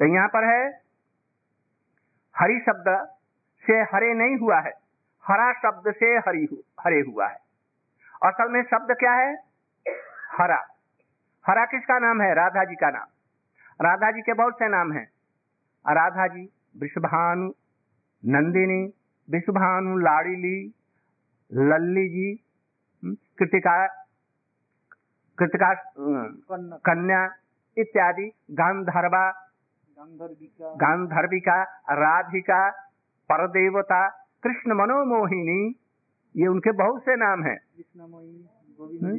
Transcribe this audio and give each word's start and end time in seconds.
तो 0.00 0.14
यहाँ 0.14 0.28
पर 0.28 0.44
है 0.44 0.82
हरि 2.36 2.60
शब्द 2.66 3.08
से 3.64 3.72
हरे 3.72 4.14
नहीं 4.14 4.36
हुआ 4.36 4.60
है 4.60 4.72
हरा 5.24 5.52
शब्द 5.52 5.92
से 5.94 6.06
हरी 6.06 6.44
हु, 6.44 6.56
हरे 6.80 7.00
हुआ 7.00 7.26
है। 7.28 7.38
असल 8.24 8.52
में 8.52 8.62
शब्द 8.62 8.96
क्या 8.98 9.12
है? 9.12 9.34
हरा। 10.38 10.66
हरा 11.46 11.64
किसका 11.64 11.98
नाम 11.98 12.22
है? 12.22 12.34
राधा 12.34 12.64
जी 12.64 12.74
का 12.74 12.90
नाम। 12.90 13.06
राधा 13.86 14.10
जी 14.10 14.20
के 14.20 14.32
बहुत 14.32 14.54
से 14.54 14.68
नाम 14.68 14.92
हैं। 14.92 15.08
राधा 15.86 16.26
जी 16.26 16.48
वृषभानु 16.76 17.50
नंदिनी 18.24 18.92
विश्वभानु 19.30 19.96
लाड़ीली 19.96 20.74
लल्ली 21.52 22.08
जी 22.08 22.44
हम्म, 23.04 23.16
कृतिका 23.38 23.86
कृतिका 25.38 25.74
कन्या 26.76 27.34
इत्यादि 27.78 28.32
गांधर्वा 28.50 29.47
गांधर्विका। 30.74 31.62
राधिका 31.90 32.70
परदेवता 33.32 34.08
कृष्ण 34.42 34.72
मनोमोहिनी 34.72 35.74
ये 36.36 36.46
उनके 36.46 36.72
बहुत 36.72 37.02
से 37.02 37.16
नाम 37.16 37.42
हैं। 37.42 37.58
हम्म? 39.02 39.16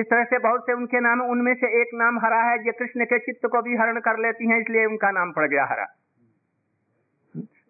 इस 0.00 0.06
तरह 0.06 0.24
से 0.24 0.38
बहुत 0.38 0.60
से 0.60 0.72
उनके 0.72 1.00
नाम 1.00 1.20
उनमें 1.20 1.54
से 1.54 1.80
एक 1.80 1.88
नाम 1.94 2.18
हरा 2.18 2.42
है 2.42 2.58
जो 2.58 2.72
कृष्ण 2.72 3.04
के 3.04 3.18
चित्त 3.18 3.46
को 3.46 3.62
भी 3.62 3.76
हरण 3.76 4.00
कर 4.00 4.18
लेती 4.18 4.48
हैं 4.48 4.60
इसलिए 4.60 4.84
उनका 4.84 5.10
नाम 5.10 5.32
पड़ 5.32 5.48
गया 5.48 5.64
हरा। 5.64 5.84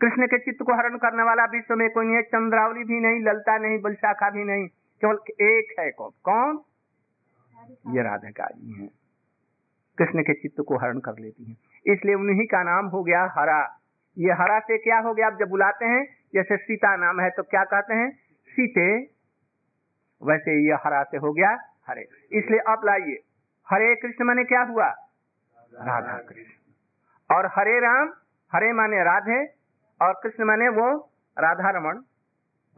कृष्ण 0.00 0.26
के 0.26 0.38
चित्त 0.38 0.62
को 0.62 0.74
हरण 0.74 0.96
करने 0.96 1.22
वाला 1.22 1.44
विश्व 1.44 1.76
में 1.76 1.90
कोई 1.90 2.06
नहीं 2.06 2.16
है 2.16 2.22
चंद्रावली 2.22 2.84
भी 2.84 3.00
नहीं 3.00 3.20
ललता 3.20 3.58
नहीं 3.58 3.80
बलशाखा 3.80 4.30
भी 4.30 4.44
नहीं 4.44 4.66
केवल 5.00 5.18
एक 5.40 5.80
है 5.80 5.90
कौन? 5.90 6.10
कौन? 6.24 6.58
ये 7.96 8.02
राधिका 8.02 8.46
जी 8.46 8.82
हैं। 8.82 9.05
कृष्ण 9.98 10.22
के 10.22 10.34
चित्त 10.34 10.64
को 10.68 10.76
हरण 10.76 10.98
कर 10.98 11.18
लेती 11.20 11.44
हैं। 11.44 11.56
इसलिए 11.86 12.14
उन्हीं 12.14 12.46
का 12.46 12.62
नाम 12.62 12.86
हो 12.86 13.02
गया 13.02 13.22
हरा। 13.38 13.80
ये 14.18 14.32
हरा 14.32 14.58
से 14.58 14.78
क्या 14.78 14.98
हो 14.98 15.14
गया? 15.14 15.26
आप 15.26 15.36
जब 15.40 15.48
बुलाते 15.48 15.84
हैं, 15.84 16.06
जैसे 16.34 16.56
सीता 16.56 16.96
नाम 16.96 17.20
है 17.20 17.30
तो 17.30 17.42
क्या 17.42 17.64
कहते 17.64 17.94
हैं? 17.94 18.10
सीते। 18.48 18.96
वैसे 20.22 20.66
ये 20.66 20.74
हरा 20.74 21.02
से 21.02 21.16
हो 21.16 21.32
गया 21.32 21.50
हरे। 21.88 22.02
इसलिए 22.32 22.58
अब 22.58 22.82
लाइए। 22.84 23.18
हरे 23.70 23.94
कृष्ण 23.94 24.24
माने 24.24 24.44
क्या 24.44 24.62
हुआ? 24.62 24.86
राधा 25.74 26.18
कृष्ण। 26.18 27.36
और 27.36 27.46
हरे 27.46 27.78
राम, 27.80 28.12
हरे 28.52 28.72
माने 28.72 29.02
राधे, 29.04 29.46
और 30.02 30.20
कृष्ण 30.22 30.44
माने 30.44 30.68
वो 30.68 31.12
राधा 31.38 31.70
रमन 31.70 32.04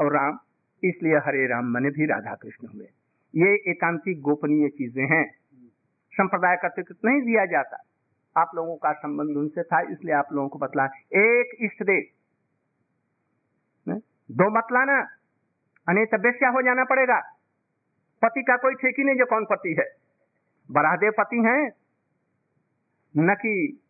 और 0.00 0.12
राम। 0.12 0.38
इसलिए 0.84 1.16
हरे 1.16 1.46
राम 1.46 1.64
माने 1.64 1.90
भी 1.90 2.06
राधा 2.06 2.34
कृष्ण 2.34 2.68
हुए। 2.74 2.86
ये 3.34 3.70
एकांतिक 3.70 4.20
गोपनीय 4.20 4.68
चीज़ें 4.68 5.06
हैं। 5.06 5.34
संप्रदाय 6.18 6.56
का 6.56 6.68
तिकृत 6.68 6.98
नहीं 7.04 7.22
दिया 7.22 7.46
जाता। 7.46 7.84
आप 8.40 8.50
लोगों 8.54 8.76
का 8.76 8.92
संबंध 8.92 9.36
उनसे 9.36 9.62
था, 9.62 9.80
इसलिए 9.80 10.14
आप 10.14 10.26
लोगों 10.32 10.48
को 10.48 10.58
बतला। 10.58 10.84
एक 11.14 11.56
इष्ट 11.60 11.82
देव 11.82 12.02
दो 14.30 14.50
मत 14.50 14.64
लाना। 14.72 15.02
अनेक 15.88 16.14
बेस्या 16.14 16.48
हो 16.48 16.62
जाना 16.62 16.84
पड़ेगा। 16.84 17.20
पति 18.22 18.42
का 18.42 18.56
कोई 18.56 18.74
ठेकी 18.74 19.04
नहीं, 19.04 19.16
जो 19.16 19.26
कौन 19.26 19.44
पति 19.44 19.76
है? 19.78 19.84
बराहदेव 20.70 21.12
पति 21.18 21.36
हैं। 21.36 21.72
न 23.16 23.34
कि 23.34 23.82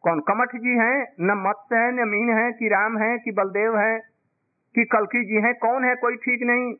कौन 0.00 0.20
कमठ 0.20 0.48
जी 0.48 0.78
हैं, 0.78 1.12
न 1.20 1.48
मत्स्य 1.48 1.76
है, 1.76 1.92
न 1.92 2.08
मीन 2.08 2.38
है, 2.38 2.52
कि 2.52 2.68
राम 2.68 2.98
है, 2.98 3.18
कि 3.18 3.32
बलदेव 3.32 3.78
है, 3.78 3.98
कि 4.74 4.84
कलकी 4.84 5.24
जी 5.24 5.34
हैं, 5.34 5.54
कौन 5.54 5.84
है, 5.84 5.94
कोई 5.94 6.16
ठीक 6.16 6.42
नहीं। 6.42 6.74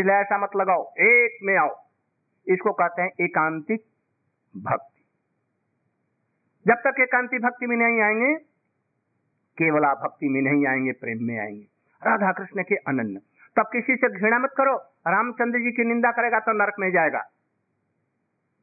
इसलिए 0.00 0.14
ऐसा 0.14 0.38
मत 0.38 0.50
लगाओ। 0.56 0.92
एक 0.98 1.38
में 1.42 1.56
आओ। 1.56 1.81
इसको 2.48 2.72
कहते 2.72 3.02
हैं 3.02 3.10
एकांतिक 3.20 3.80
भक्ति। 4.56 5.04
जब 6.66 6.74
तक 6.74 7.00
एकांति 7.00 7.38
भक्ति 7.38 7.66
में 7.66 7.76
नहीं 7.76 8.00
आएँगे, 8.00 8.34
केवला 9.58 9.94
भक्ति 9.94 10.28
में 10.28 10.42
नहीं 10.42 10.66
आएँगे, 10.66 10.92
प्रेम 10.92 11.18
में 11.22 11.38
आएँगे। 11.38 11.66
राधा 12.06 12.32
कृष्ण 12.32 12.62
के 12.62 12.74
अनन्य। 12.74 13.20
तब 13.56 13.62
किसी 13.72 13.96
से 13.96 14.20
घृणा 14.20 14.38
मत 14.38 14.50
करो। 14.56 14.76
रामचंद्र 15.08 15.58
जी 15.58 15.72
की 15.72 15.84
निंदा 15.84 16.10
करेगा 16.10 16.40
तो 16.40 16.52
नरक 16.52 16.74
में 16.78 16.90
जाएगा। 16.90 17.20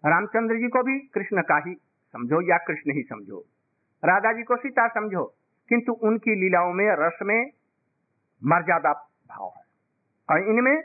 रामचंद्र 0.06 0.56
जी 0.56 0.68
को 0.68 0.84
भी 0.84 1.00
कृष्ण 1.00 1.42
का 1.42 1.58
ही 1.58 1.76
समझो 2.14 2.42
या 2.42 2.58
कृष्ण 2.58 2.92
ही 2.92 3.04
समझो। 3.04 3.46
राधा 4.06 4.34
जी 4.34 4.44
को 4.44 4.56
सीता 4.56 4.88
समझो, 4.88 5.36
किंतु 5.70 5.94
उनकी 5.94 6.36
लीलाओं 6.36 6.74
में, 6.74 6.88
रस 6.90 7.20
में 7.22 7.52
मर्यादा 8.46 8.94
भाव 9.30 9.54
है। 9.58 9.64
और 10.30 10.50
इनमें 10.50 10.80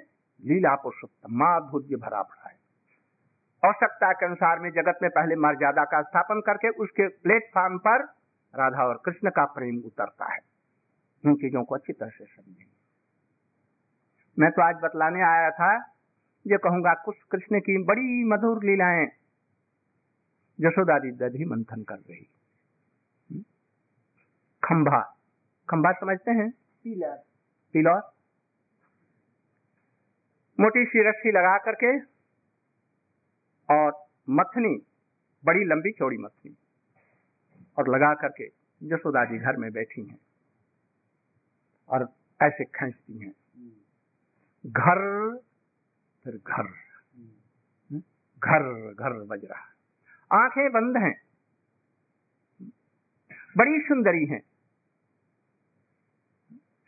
लीला 0.44 0.74
पुरुषोत्तम, 0.74 1.36
माधुर्य 1.36 1.96
भरा 1.96 2.22
पड़ा 2.22 2.48
है। 2.48 2.63
आवश्यकता 3.64 4.12
के 4.12 4.26
अनुसार 4.26 4.58
में 4.58 4.70
जगत 4.70 4.98
में 5.02 5.10
पहले 5.10 5.36
मर्यादा 5.36 5.84
का 5.84 6.02
स्थापन 6.02 6.40
करके 6.40 6.68
उसके 6.68 7.08
प्लेटफॉर्म 7.08 7.78
पर 7.78 8.04
राधा 8.54 8.84
और 8.84 9.02
कृष्ण 9.04 9.30
का 9.30 9.44
प्रेम 9.44 9.82
उतरता 9.86 10.32
है। 10.32 10.40
इन 11.24 11.34
चीज़ों 11.34 11.64
को 11.64 11.74
अच्छी 11.74 11.92
तरह 11.92 12.08
से 12.08 12.24
समझेंगे। 12.24 12.64
मैं 14.38 14.50
तो 14.50 14.62
आज 14.62 14.74
बतलाने 14.82 15.22
आया 15.22 15.50
था 15.50 15.76
ये 16.46 16.56
कहूँगा 16.56 16.94
कुछ 16.94 17.16
कृष्ण 17.30 17.60
की 17.60 17.82
बड़ी 17.84 18.24
मधुर 18.24 18.64
लीलाएँ 18.64 19.06
यशोदा 20.60 20.98
दी 20.98 21.10
दधी 21.10 21.44
मंथन 21.44 21.82
कर 21.82 21.94
रही? 21.94 22.30
खंभा 24.62 25.00
खंभा 25.68 25.92
समझते 25.92 26.30
हैं? 26.30 26.50
पिलर। 26.84 28.00
मोटी 30.60 30.84
सी 30.84 31.08
रस्सी 31.08 31.32
लगा 31.32 31.56
करके 31.58 32.13
और 33.70 34.06
मथनी 34.30 34.86
बड़ी 35.44 35.64
लंबी 35.64 35.92
चौड़ी 35.92 36.16
मथनी 36.16 36.56
और 37.78 37.88
लगा 37.88 38.14
करके 38.14 38.44
यशोदा 38.82 39.24
जी 39.24 39.38
घर 39.38 39.56
में 39.56 39.72
बैठी 39.72 40.06
हैं 40.06 40.18
और 41.88 42.08
ऐसे 42.42 42.64
खींचती 42.64 43.18
हैं। 43.18 43.32
घर 44.66 45.30
फिर 46.24 46.36
घर। 46.36 46.62
हम्म? 46.62 48.02
घर 48.44 48.94
घर 48.94 49.24
बज 49.24 49.44
रहा 49.44 49.74
आँखें 50.44 50.72
बंद 50.72 50.96
हैं। 50.96 51.22
बड़ी 53.56 53.80
सुंदरी 53.80 54.26
हैं। 54.26 54.40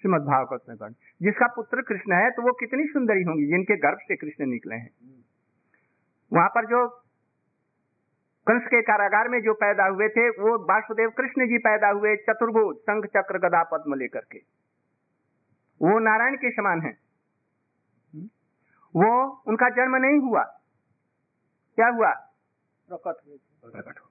श्रीमद 0.00 0.20
भागवत 0.20 0.64
में 0.68 0.92
जिसका 1.22 1.46
पुत्र 1.46 1.82
कृष्ण 1.82 2.12
है 2.12 2.30
तो 2.30 2.42
वो 2.42 2.52
कितनी 2.52 2.84
सुंदरी 2.84 3.22
होंगी 3.22 3.46
जिनके 3.46 3.76
गर्भ 3.76 3.98
से 3.98 4.16
कृष्ण 4.16 4.46
निकले 4.46 4.74
हैं। 4.74 5.15
वहाँ 6.32 6.48
पर 6.48 6.66
जो 6.66 6.88
कंस 8.46 8.62
के 8.66 8.82
कारागार 8.82 9.28
में 9.28 9.40
जो 9.42 9.54
पैदा 9.54 9.84
हुए 9.86 10.08
थे 10.08 10.28
वो 10.28 10.58
वासुदेव 10.58 11.10
कृष्ण 11.10 11.46
जी 11.46 11.58
पैदा 11.58 11.88
हुए 11.88 12.16
चतुर्भुज 12.16 12.76
शंख 12.76 13.06
चक्र 13.06 13.38
गदा 13.38 13.62
पद्म 13.62 13.94
लेकर 13.94 14.20
के। 14.20 14.38
वो 15.82 15.98
नारायण 15.98 16.36
के 16.36 16.50
समान 16.50 16.80
है। 16.80 16.98
वो 18.94 19.42
उनका 19.46 19.68
जन्म 19.68 19.96
नहीं 19.96 20.18
हुआ। 20.18 20.42
क्या 21.78 21.88
हुआ? 21.88 22.12
प्रकट 22.88 23.26
हुए 23.26 23.36
प्रकट 23.70 24.00
हो 24.00 24.06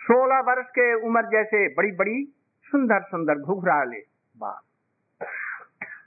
सोलह 0.00 0.40
वर्ष 0.40 0.66
के 0.70 0.94
उम्र 0.94 1.22
जैसे 1.22 1.74
बड़ी 1.74 1.92
बड़ी 1.92 2.24
सुंदर 2.64 3.02
सुंदर 3.02 3.34
घुघराले 3.34 4.00
बाल। 4.36 4.60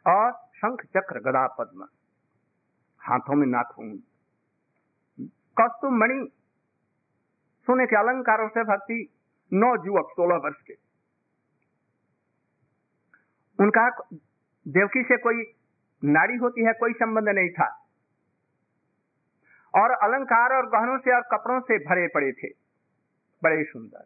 और 0.07 0.31
शंख 0.31 0.85
चक्र 0.85 1.19
गदा 1.19 1.47
पद्म। 1.47 1.87
हाथों 2.99 3.35
में 3.35 3.47
नाखून। 3.47 4.03
कौस्तुम 5.61 5.93
मणि। 5.93 6.31
सोने 7.65 7.85
के 7.85 7.95
अलंकारों 7.95 8.47
से 8.47 8.63
भक्ति 8.63 9.13
नौ 9.53 9.85
युवक 9.85 10.07
सोलह 10.11 10.35
वर्ष 10.35 10.55
के। 10.61 10.73
उनका 13.59 13.89
देवकी 14.67 15.03
से 15.03 15.17
कोई 15.17 15.43
नारी 16.03 16.35
होती 16.35 16.63
है, 16.63 16.73
कोई 16.73 16.93
संबंध 16.93 17.29
नहीं 17.29 17.49
था। 17.49 17.85
और 19.75 19.91
अलंकार 19.91 20.55
और 20.55 20.65
गहनों 20.69 20.97
से 20.97 21.15
और 21.15 21.21
कपड़ों 21.21 21.59
से 21.59 21.77
भरे 21.77 22.07
पड़े 22.07 22.31
थे। 22.31 22.47
बड़े 23.43 23.63
सुंदर। 23.63 24.05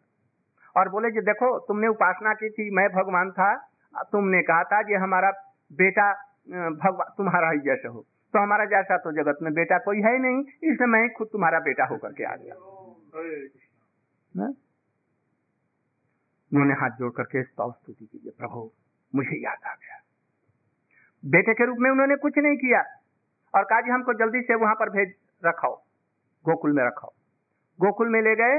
और 0.80 0.88
बोले 0.88 1.10
कि 1.10 1.20
देखो, 1.20 1.58
तुमने 1.58 1.88
उपासना 1.88 2.34
की 2.34 2.50
थी, 2.50 2.70
मैं 2.70 2.88
भगवान 2.88 3.30
था। 3.30 3.68
तुमने 4.12 4.42
कहा 4.42 4.64
था 4.64 4.82
कि 4.82 4.94
हमारा 4.94 5.30
बेटा 5.72 6.12
भगवान 6.70 7.14
तुम्हारा 7.16 7.50
ही 7.50 7.58
जैसे 7.58 7.88
हो। 7.88 8.06
तो 8.34 8.40
हमारा 8.42 8.64
जैसा 8.64 8.96
तो 8.98 9.10
जगत 9.12 9.38
में 9.42 9.52
बेटा 9.54 9.76
कोई 9.78 10.00
है 10.02 10.12
नहीं 10.18 10.38
इसलिए 10.40 10.86
मैं 10.86 11.00
खुद 11.14 11.28
तुम्हारा 11.32 11.58
बेटा 11.60 11.84
होकर 11.84 12.12
के 12.12 12.24
आ 12.24 12.34
गया। 12.36 12.54
उन्होंने 16.52 16.74
हाथ 16.74 16.96
जोड़ 16.98 17.10
करके 17.12 17.42
स्तुति 17.42 17.92
कीजिए 17.92 18.32
प्रभु 18.38 18.70
मुझे 19.14 19.36
याद 19.42 19.58
आ 19.66 19.74
गया। 19.74 20.00
बेटे 21.24 21.54
के 21.54 21.66
रूप 21.66 21.78
में 21.80 21.90
उन्होंने 21.90 22.16
कुछ 22.16 22.38
नहीं 22.38 22.56
किया। 22.56 22.80
और 23.54 23.64
कहा 23.64 23.80
जी 23.80 23.90
हमको 23.90 24.14
जल्दी 24.14 24.40
से 24.42 24.54
वहाँ 24.54 24.74
पर 24.74 24.90
भेज 24.90 25.14
रखाओ। 25.42 25.74
गोकुल 26.44 26.72
में 26.72 26.84
रखाओ। 26.84 27.12
गोकुल 27.78 28.08
में 28.08 28.20
ले 28.22 28.34
गए 28.36 28.58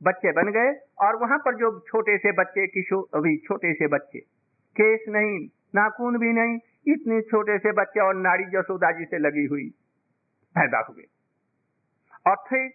बच्चे 0.00 0.32
बन 0.32 0.50
गए 0.52 0.72
और 1.00 1.16
वहाँ 1.16 1.38
पर 1.38 1.56
जो 1.56 1.68
छोटे 1.80 2.16
से 2.18 2.32
बच्चे 2.32 2.66
किशोर 2.68 3.18
अभी 3.18 3.36
छोटे 3.44 3.72
से 3.74 3.86
बच्चे 3.88 4.18
केस 4.76 5.04
नहीं 5.08 5.38
नाखून 5.74 6.18
भी 6.18 6.32
नहीं 6.32 6.58
इतने 6.86 7.20
छोटे 7.22 7.58
से 7.58 7.72
बच्चे 7.74 8.00
और 8.00 8.14
नारी 8.16 8.44
जसोदा 8.50 8.90
जी 8.92 9.04
से 9.04 9.18
लगी 9.18 9.44
हुई 9.46 9.68
पैदा 10.56 10.84
हुए। 10.88 11.04
और 12.26 12.36
फिर 12.48 12.68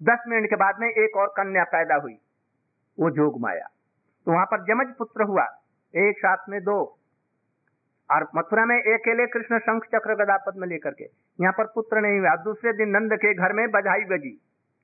दस 0.00 0.24
मिनट 0.28 0.50
के 0.50 0.56
बाद 0.56 0.80
में 0.80 0.88
एक 0.88 1.16
और 1.16 1.28
कन्या 1.36 1.64
पैदा 1.70 1.94
हुई, 1.96 2.18
वो 2.98 3.10
जोग 3.12 3.40
माया 3.40 3.66
तो 4.26 4.32
वहाँ 4.32 4.44
पर 4.46 4.62
जमज 4.64 4.94
पुत्र 4.96 5.22
हुआ, 5.22 5.44
एक 5.94 6.18
साथ 6.18 6.48
में 6.48 6.60
दो। 6.62 6.76
और 8.10 8.26
मथुरा 8.36 8.64
में 8.64 8.76
अकेले 8.76 9.26
कृष्ण 9.26 9.58
शंख 9.60 9.84
चक्र 9.86 10.14
गदा 10.14 10.36
पद्म 10.46 10.64
लेकर 10.64 10.90
के, 10.92 11.04
यहाँ 11.38 11.52
पर 11.52 11.66
पुत्र 11.74 12.00
नहीं 12.00 12.18
हुआ। 12.20 12.34
दूसरे 12.44 12.72
दिन 12.74 12.88
नंद 12.90 13.12
के 13.16 13.32
घर 13.34 13.52
में 13.52 13.70
बधाई 13.70 14.04
बजी। 14.06 14.30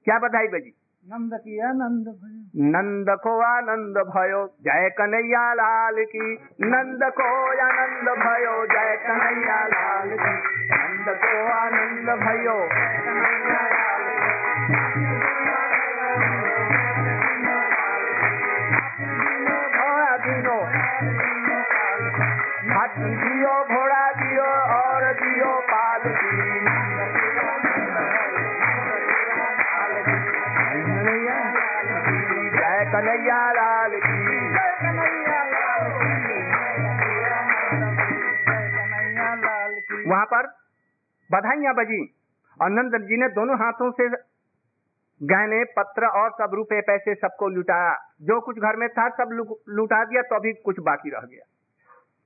क्या 0.06 0.18
बधाई 0.18 0.48
बजी? 0.48 0.72
नंद 1.04 1.34
की 1.34 1.58
आनंद 1.60 2.08
भयो 2.08 2.70
नंद 2.70 3.10
को 3.22 3.30
आनंद 3.40 3.96
भयो 4.08 4.40
जय 4.64 4.88
कन्हैया 4.98 5.42
लाल 5.54 6.02
की 6.04 6.26
नंद 6.64 7.04
को 7.16 7.28
आनंद 7.64 8.10
भयो 8.18 8.54
जय 8.66 8.96
कन्हैया 9.06 9.60
लाल 9.66 10.16
की 10.16 10.34
नंद 10.72 11.08
को 11.22 11.38
आनंद 11.52 12.10
भयो 12.20 12.58
कन्हैया 13.06 13.89
बधाइयाँ 41.30 41.74
बजी। 41.74 42.02
और 42.60 42.70
नंद 42.70 42.96
जी 43.02 43.16
ने 43.16 43.28
दोनों 43.28 43.56
हाथों 43.58 43.90
से 43.90 44.08
गहने 45.20 45.62
पत्र 45.76 46.06
और 46.18 46.30
सब 46.30 46.54
रुपए 46.54 46.80
पैसे 46.80 47.14
सबको 47.14 47.48
लुटाया। 47.48 47.94
जो 48.22 48.40
कुछ 48.40 48.56
घर 48.58 48.76
में 48.76 48.88
था 48.88 49.08
सब 49.10 49.32
लुटा 49.68 50.04
दिया 50.04 50.22
तो 50.22 50.36
अभी 50.36 50.52
कुछ 50.64 50.80
बाकी 50.80 51.10
रह 51.10 51.26
गया। 51.26 51.44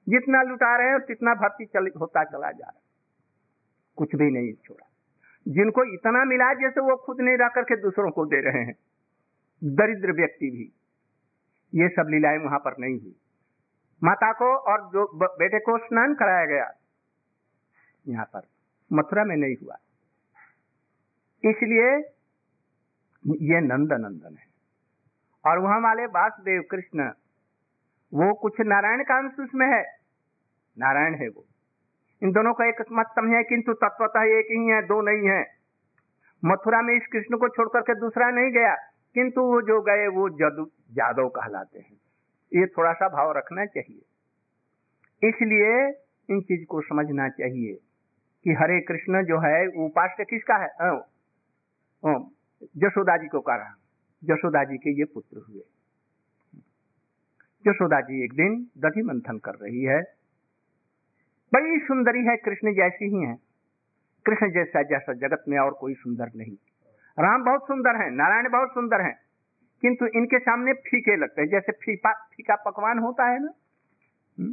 जितना 0.07 0.43
लुटा 0.43 0.77
रहे 0.77 0.89
हैं 0.89 1.01
तितना 1.01 1.35
भर्ती 1.35 1.65
चल, 1.65 1.91
होता 2.01 2.25
चला 2.25 2.51
जा 2.51 2.67
रहा 2.67 2.81
कुछ 3.99 4.15
भी 4.15 4.31
नहीं 4.31 4.53
छोड़ा। 4.65 4.87
जिनको 5.47 5.85
इतना 5.95 6.25
मिला 6.25 6.53
जैसे 6.55 6.81
वो 6.81 6.97
खुद 6.97 7.21
नहीं 7.21 7.37
रह 7.37 7.49
करके 7.49 7.77
दूसरों 7.77 8.11
को 8.11 8.25
दे 8.27 8.41
रहे 8.41 8.63
हैं। 8.63 8.75
दरिद्र 9.63 10.13
व्यक्ति 10.13 10.51
भी। 10.51 10.73
ये 11.73 11.89
सब 11.89 12.09
लीलाएँ 12.09 12.39
वहाँ 12.39 12.59
पर 12.59 12.75
नहीं 12.81 12.99
हुई। 13.01 13.15
माता 14.03 14.33
को 14.33 14.55
और 14.73 14.81
जो 14.93 15.07
बेटे 15.17 15.59
को 15.59 15.79
स्नान 15.79 16.15
कराया 16.15 16.45
गया। 16.47 16.73
यहाँ 18.09 18.25
पर। 18.25 18.43
मथुरा 18.93 19.25
में 19.25 19.37
नहीं 19.37 19.57
हुआ। 19.63 19.77
इसलिए 21.45 21.97
ये 23.27 23.61
नंद 23.61 23.93
नंदन 23.93 24.37
है। 24.37 24.47
और 25.47 25.59
वहाँ 25.59 25.81
वाले 25.81 26.07
वासुदेव 26.07 26.63
कृष्ण, 26.71 27.11
वो 28.15 28.35
कुछ 28.35 28.53
नारायण 28.61 29.05
का 29.05 29.19
अंश 29.19 29.41
उसमें 29.41 29.67
है। 29.67 29.83
नारायण 30.79 31.15
है 31.15 31.29
वो। 31.29 31.45
इन 32.23 32.33
दोनों 32.33 32.55
का 32.55 32.69
एक 32.69 32.75
मत 32.93 33.07
समझे, 33.07 33.43
किंतु 33.43 33.73
तत्वतः 33.73 34.23
एक 34.23 34.47
ही 34.51 34.67
है, 34.67 34.83
दो 34.83 35.01
नहीं 35.01 35.29
है। 35.29 35.47
मथुरा 36.45 36.83
में 36.83 36.95
इस 36.95 37.07
कृष्ण 37.13 37.37
को 37.37 37.49
छोड़ 37.49 37.69
करके 37.69 38.01
दूसरा 38.01 38.31
नहीं 38.31 38.53
गया, 38.53 38.75
किंतु 39.15 39.41
वो 39.41 39.63
जो 39.63 39.81
गए, 39.81 40.07
वो 40.07 40.29
जदू 40.29 40.71
जादव 40.93 41.29
कहलाते 41.29 41.79
हैं। 41.79 41.97
ये 42.55 42.67
थोड़ा 42.67 42.93
सा 42.93 43.09
भाव 43.09 43.33
रखना 43.33 43.67
चाहिए। 43.67 44.03
इसलिए 45.29 45.89
इन 46.31 46.41
चीज़ 46.41 46.67
को 46.67 46.81
समझना 46.81 47.29
चाहिए। 47.29 47.79
कि 48.45 48.53
हरे 48.53 48.81
कृष्ण 48.81 49.25
जो 49.25 49.39
है 49.39 49.67
उपास्य 49.67 50.25
किसका 50.25 50.55
है? 50.55 50.69
यशोदा 52.77 53.17
जी 53.17 53.29
को 53.29 53.41
कह 53.41 53.55
यशोदा 54.25 54.65
जी 54.65 54.79
के 54.79 54.91
ये 54.99 55.05
पुत्र 55.05 55.45
हुए। 55.49 55.63
यशोदा 57.67 58.01
जी 58.01 58.25
एक 58.25 58.33
दिन 58.33 58.67
दधि 58.79 59.03
मंथन 59.03 59.39
कर 59.39 59.55
रही 59.55 59.83
है। 59.83 60.03
बड़ी 61.53 61.79
सुंदरी 61.79 62.25
है, 62.25 62.37
कृष्ण 62.37 62.75
जैसी 62.75 63.05
ही 63.05 63.23
है। 63.23 63.39
कृष्ण 64.27 64.51
जैसा 64.51 64.83
जैसा 64.83 65.13
जगत 65.13 65.45
में 65.49 65.59
और 65.59 65.71
कोई 65.73 65.95
सुंदर 65.95 66.31
नहीं। 66.37 66.57
राम 67.19 67.45
बहुत 67.45 67.63
सुंदर 67.63 67.97
है, 68.03 68.11
नारायण 68.11 68.51
बहुत 68.51 68.69
सुंदर 68.69 69.01
है, 69.01 69.19
किंतु 69.81 70.07
इनके 70.07 70.39
सामने 70.39 70.73
फीके 70.73 71.17
लगते 71.17 71.43
हैं। 71.43 71.49
जैसे 71.49 71.73
फीका 71.73 72.13
फीका 72.13 72.57
पकवान 72.57 72.99
होता 72.99 73.25
है 73.25 73.39
ना 73.39 73.53
हम्म? 74.39 74.53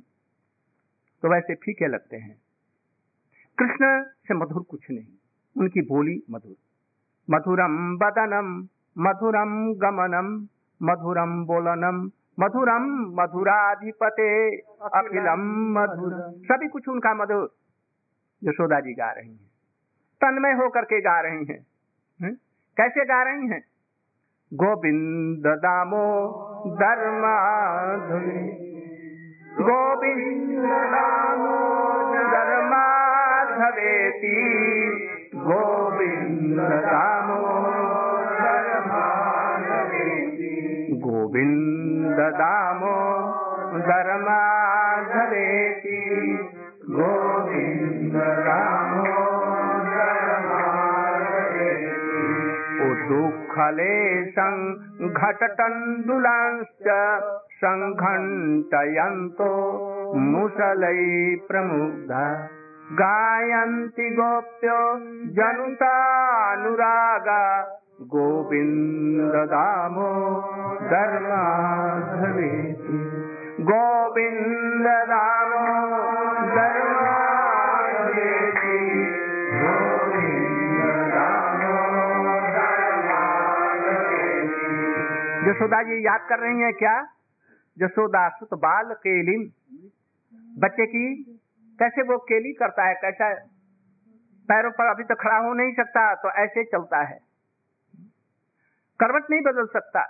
तो 1.21 1.31
वैसे 1.33 1.55
फीके 1.55 1.87
लगते 1.87 2.17
हैं। 2.17 2.35
कृष्ण 3.57 4.03
से 4.03 4.33
मधुर 4.33 4.63
कुछ 4.63 4.91
नहीं, 4.91 5.07
उनकी 5.57 5.81
बोली 5.81 6.23
मधुर। 6.31 6.55
मधुरम 7.29 7.97
बदनम, 7.97 8.67
मधुरम 8.97 9.73
गमनम, 9.73 10.47
मधुरम 10.83 11.45
बोलनम, 11.45 12.11
मधुरम 12.43 12.85
मधुराधिपते, 13.21 14.57
अखिलम 14.69 15.71
मधुर। 15.79 16.13
सभी 16.45 16.67
कुछ 16.67 16.87
उनका 16.87 17.13
मधुर। 17.13 17.55
यशोदा 18.43 18.79
जी 18.79 18.93
गा 18.93 19.11
रही 19.11 19.29
हैं। 19.29 19.51
तन्मय 20.21 20.51
होकर 20.51 20.81
के 20.81 21.01
गा 21.01 21.21
रही 21.21 21.45
हैं। 21.45 21.67
हैं? 22.21 22.35
कैसे 22.77 23.05
गा 23.05 23.23
रही 23.23 23.47
हैं? 23.47 23.63
गोविंद 24.53 25.43
दामो 25.47 26.31
धर्माधुरी। 26.75 28.49
गोविंद 29.53 30.63
धर्माधवेति 33.71 34.39
गोविंद 35.43 36.59
दामो 36.85 37.37
गोविंद 41.03 42.19
दामो 42.39 42.95
धर्माधवेति 43.87 45.49
गोविंद 46.97 48.15
दामो 48.47 49.15
ओ 52.83 52.87
दुःखले 53.09 53.97
सङ्घटटण्डुलांश्च 54.37 55.27
सङ्घण्टयन्तो 57.63 59.51
मुसलै 60.31 60.97
प्रमुग्धा 61.47 62.23
गायन्ति 62.91 64.09
गोप्यो 64.09 64.99
जनुतानुरागा। 65.33 67.61
गोविन्द 68.01 69.49
दामो 69.49 70.41
धर्माधवेति 70.81 72.99
गोविन्द 73.61 74.87
दामो 75.09 75.61
यशोदा 85.49 85.83
जी 85.83 86.07
याद 86.07 86.25
कर 86.29 86.39
रही 86.39 86.61
हैं 86.61 86.73
क्या? 86.73 87.07
यशोदा 87.77 88.29
सुत 88.29 88.53
बाल 88.53 88.93
केलिम 88.93 89.49
बच्चे 90.59 90.85
की 90.85 91.37
कैसे 91.81 92.01
वो 92.03 92.17
केली 92.23 92.53
करता 92.53 92.83
है? 92.85 92.93
कैसा 92.95 93.33
पैरों 94.49 94.71
पर 94.71 94.89
अभी 94.89 95.03
तो 95.03 95.15
खड़ा 95.15 95.37
हो 95.37 95.53
नहीं 95.53 95.73
सकता 95.73 96.03
तो 96.15 96.31
ऐसे 96.39 96.63
चलता 96.63 97.01
है। 97.03 97.19
करवट 98.99 99.29
नहीं 99.29 99.41
बदल 99.41 99.65
सकता। 99.73 100.03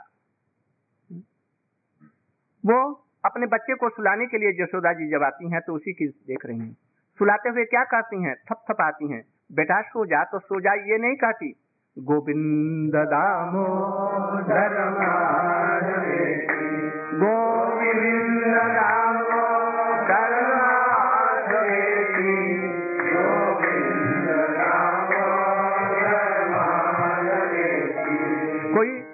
वो 2.64 2.80
अपने 3.26 3.48
बच्चे 3.48 3.76
को 3.76 3.90
सुलाने 3.90 4.26
के 4.26 4.38
लिए 4.38 4.64
यशोदा 4.64 4.94
जी 4.94 5.10
जब 5.10 5.24
आती 5.24 5.50
हैं 5.50 5.62
तो 5.62 5.74
उसी 5.74 5.94
की 5.94 6.08
देख 6.28 6.46
रही 6.46 6.60
हैं। 6.60 6.74
सुलाते 7.20 7.50
हुए 7.50 7.66
क्या 7.66 7.84
कहती 7.84 8.24
हैं? 8.24 8.36
थप 8.46 8.66
थप 8.72 8.82
आती 8.82 9.12
हैं। 9.12 9.22
बेटा, 9.52 9.82
सो 9.82 10.06
जा 10.06 10.24
तो 10.24 10.40
सो 10.40 10.60
जा, 10.60 10.74
ये 10.74 10.98
नहीं 10.98 11.16
कहती, 11.16 11.50
गोविंद 11.98 12.96
दामो 12.96 13.64
गोविंद 14.20 14.48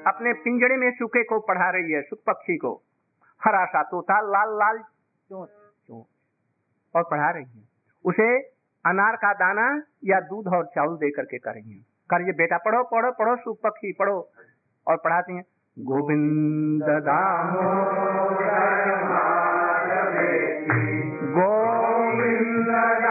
अपने 0.08 0.34
पिंजड़े 0.34 0.76
में 0.76 0.92
सुखे 0.92 1.24
को 1.24 1.40
पढ़ा 1.40 1.70
रही 1.70 1.92
है, 1.92 2.02
सुख 2.02 2.20
पक्षी 2.28 2.58
को। 2.58 2.82
हरा 3.44 3.66
सा 3.66 3.84
तोता 3.84 4.20
लाल 4.22 4.50
लाल 4.56 4.78
चोंच 5.30 6.06
और 6.96 7.04
पढ़ा 7.12 7.30
रही 7.30 7.60
है। 7.60 7.64
उसे 8.06 8.40
अनार 8.86 9.16
का 9.16 9.34
दाना 9.34 9.84
या 10.04 10.20
दूध 10.20 10.48
और 10.48 10.66
चावल 10.66 10.96
दे 10.96 11.10
करके 11.12 11.38
कर 11.38 11.52
रही 11.52 11.72
है। 11.72 11.80
कर 12.10 12.22
ये 12.22 12.32
बेटा, 12.32 12.58
पढ़ो 12.58 12.84
पढ़ो 12.84 13.12
पढ़ो, 13.12 13.36
सुख 13.36 13.58
पक्षी, 13.64 13.94
पढ़ो। 13.94 14.32
और 14.88 14.98
पढ़ाती 14.98 15.36
हैं, 15.36 15.44
गोविंद 15.80 16.84
दामो 16.84 17.88
गोविंद 21.32 23.07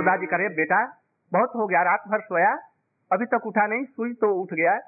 यशोदा 0.00 0.16
जी 0.16 0.26
करे, 0.26 0.48
बेटा। 0.48 1.02
बहुत 1.32 1.52
हो 1.56 1.66
गया, 1.66 1.82
रात 1.82 2.02
भर 2.08 2.20
सोया। 2.20 2.58
अभी 3.12 3.26
तक 3.26 3.46
उठा 3.46 3.66
नहीं, 3.66 3.84
सुई 3.84 4.12
तो 4.12 4.34
उठ 4.34 4.54
गया। 4.54 4.78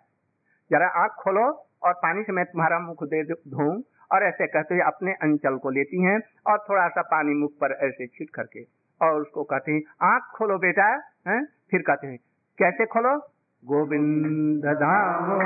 जरा 0.70 0.88
आँख 0.88 1.10
खोलो 1.10 1.66
और 1.82 1.92
पानी 1.92 2.22
से 2.22 2.32
मैं 2.32 2.44
तुम्हारा 2.44 2.78
मुख 2.78 3.04
दे 3.04 3.24
धोऊं। 3.24 3.82
और 4.12 4.22
ऐसे 4.22 4.46
कहते 4.46 4.74
हुए 4.74 4.84
अपने 4.84 5.12
अंचल 5.12 5.56
को 5.56 5.70
लेती 5.70 6.02
हैं 6.02 6.20
और 6.46 6.58
थोड़ा 6.70 6.88
सा 6.88 7.02
पानी 7.02 7.34
मुख 7.34 7.50
पर 7.50 7.72
ऐसे 7.72 8.06
छिट 8.06 8.30
करके 8.30 8.66
और 9.02 9.20
उसको 9.20 9.44
कहते 9.44 9.72
हैं, 9.72 9.82
आँख 10.02 10.22
खोलो 10.22 10.58
बेटा। 10.58 10.86
हैं? 11.28 11.44
फिर 11.70 11.82
कहते 11.82 12.06
हैं, 12.06 12.18
कैसे 12.58 12.86
खोलो? 12.86 13.18
गोविंद 13.64 14.64
धामो 14.64 15.36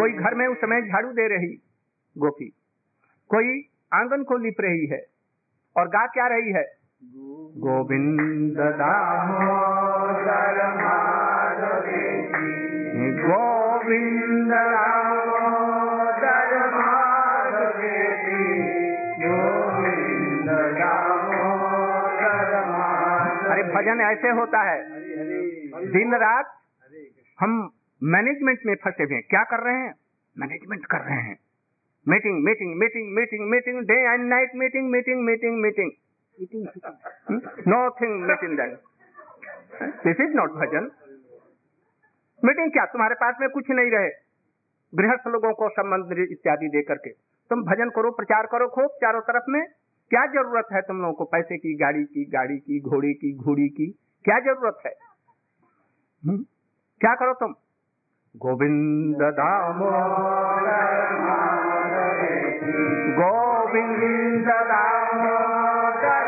कोई 0.00 0.12
घर 0.12 0.34
में 0.34 0.46
उस 0.46 0.56
समय 0.56 0.82
झाड़ू 0.82 1.08
दे 1.12 1.26
रही 1.28 1.52
गोपी। 2.16 2.48
कोई 3.30 3.48
आँगन 3.94 4.22
को 4.22 4.36
लिप 4.36 4.60
रही 4.60 4.86
है 4.86 5.00
और 5.76 5.88
गा 5.88 6.06
क्या 6.06 6.26
रही 6.26 6.52
है? 6.52 6.62
गोविंद 7.64 8.56
गोविंद 13.20 14.52
अरे 23.50 23.62
भजन 23.74 24.00
ऐसे 24.00 24.30
होता 24.30 24.62
है। 24.62 24.78
दिन 25.92 26.14
रात 26.14 26.52
हम 27.40 27.52
मैनेजमेंट 28.02 28.58
में 28.66 28.74
फंसे 28.74 29.02
हुए 29.02 29.14
हैं। 29.14 29.22
क्या 29.30 29.42
कर 29.44 29.60
रहे 29.60 29.74
हैं? 29.74 29.94
मैनेजमेंट 30.38 30.86
कर 30.86 31.00
रहे 31.00 31.20
हैं। 31.20 31.38
Meeting 32.08 32.44
meeting 32.44 32.74
meeting 32.76 33.08
meeting 33.14 33.50
meeting 33.50 33.80
day 33.80 33.96
and 34.12 34.24
night 34.24 34.50
meeting 34.54 34.90
meeting 34.90 35.24
meeting 35.24 35.60
meeting 35.62 35.90
nothing 37.68 38.22
meeting 38.22 38.56
then 38.56 38.76
this 40.04 40.20
is 40.20 40.34
not 40.36 40.52
bhajan 40.52 40.90
meeting 42.44 42.72
क्या? 42.72 42.84
तुम्हारे 42.84 43.14
पास 43.14 43.34
में 43.40 43.48
कुछ 43.50 43.70
नहीं 43.70 43.90
रहे। 43.90 44.10
गृहस्थ 44.92 45.26
लोगों 45.28 45.52
को 45.54 45.68
संबंध 45.68 46.18
इत्यादि 46.18 46.68
दे 46.68 46.82
करके। 46.82 47.10
तुम 47.50 47.62
भजन 47.62 47.90
करो 47.90 48.10
प्रचार 48.10 48.46
करो 48.46 48.68
खूब 48.68 48.86
चारों 48.86 49.20
तरफ़ 49.20 49.44
में। 49.48 49.62
क्या 50.10 50.26
ज़रूरत 50.26 50.68
है 50.72 50.80
तुम 50.80 50.96
लोगों 50.96 51.14
को? 51.14 51.24
पैसे 51.24 51.56
की 51.58 51.74
गाड़ी 51.74 52.04
की 52.04 52.24
गाड़ी 52.24 52.58
की 52.58 52.80
घोड़ी 52.80 53.12
की 53.14 53.36
घोड़ी 53.36 53.68
की। 53.68 53.86
क्या 54.24 54.38
ज़रूरत 54.40 54.78
है? 54.86 54.92
हुँ? 56.26 56.38
क्या 57.00 57.14
करो 57.14 57.34
तुम? 57.34 57.54
Govind 58.43 59.21
Damodar 59.37 60.81
Govind 63.19 64.49
Damodar 64.71 66.25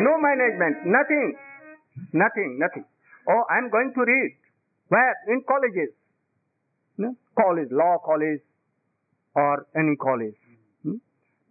No 0.00 0.12
management, 0.18 0.86
nothing, 0.86 1.34
nothing, 2.12 2.58
nothing. 2.58 2.84
Oh, 3.28 3.44
I'm 3.50 3.68
going 3.70 3.92
to 3.94 4.00
read. 4.00 4.36
Where? 4.88 5.14
In 5.28 5.42
colleges. 5.46 5.90
No? 6.96 7.14
College, 7.36 7.68
law 7.70 7.98
college, 8.04 8.40
or 9.34 9.66
any 9.76 9.96
college. 9.96 10.34
Hmm? 10.82 10.96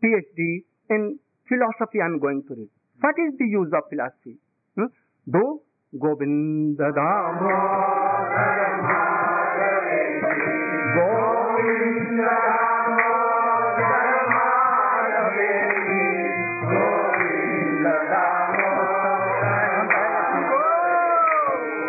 PhD 0.03 0.63
in 0.89 1.19
philosophy 1.47 2.01
I'm 2.01 2.19
going 2.19 2.43
to 2.47 2.55
read. 2.55 2.69
What 3.02 3.18
is 3.18 3.34
the 3.36 3.46
use 3.46 3.72
of 3.74 3.82
philosophy? 3.90 4.38
Hmm? 4.76 4.86
Do 5.26 5.60
Govinda 5.92 6.86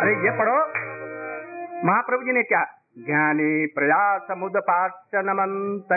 अरे 0.02 0.14
ये 0.24 0.30
पढ़ो 0.38 0.58
महाप्रभु 1.86 2.24
जी 2.24 2.32
ने 2.32 2.42
क्या 2.42 2.64
ज्ञानी 3.06 3.66
प्रयास 3.76 4.26
मुद 4.30 4.40
मुदपाश्च 4.40 5.22
नमंत 5.28 5.94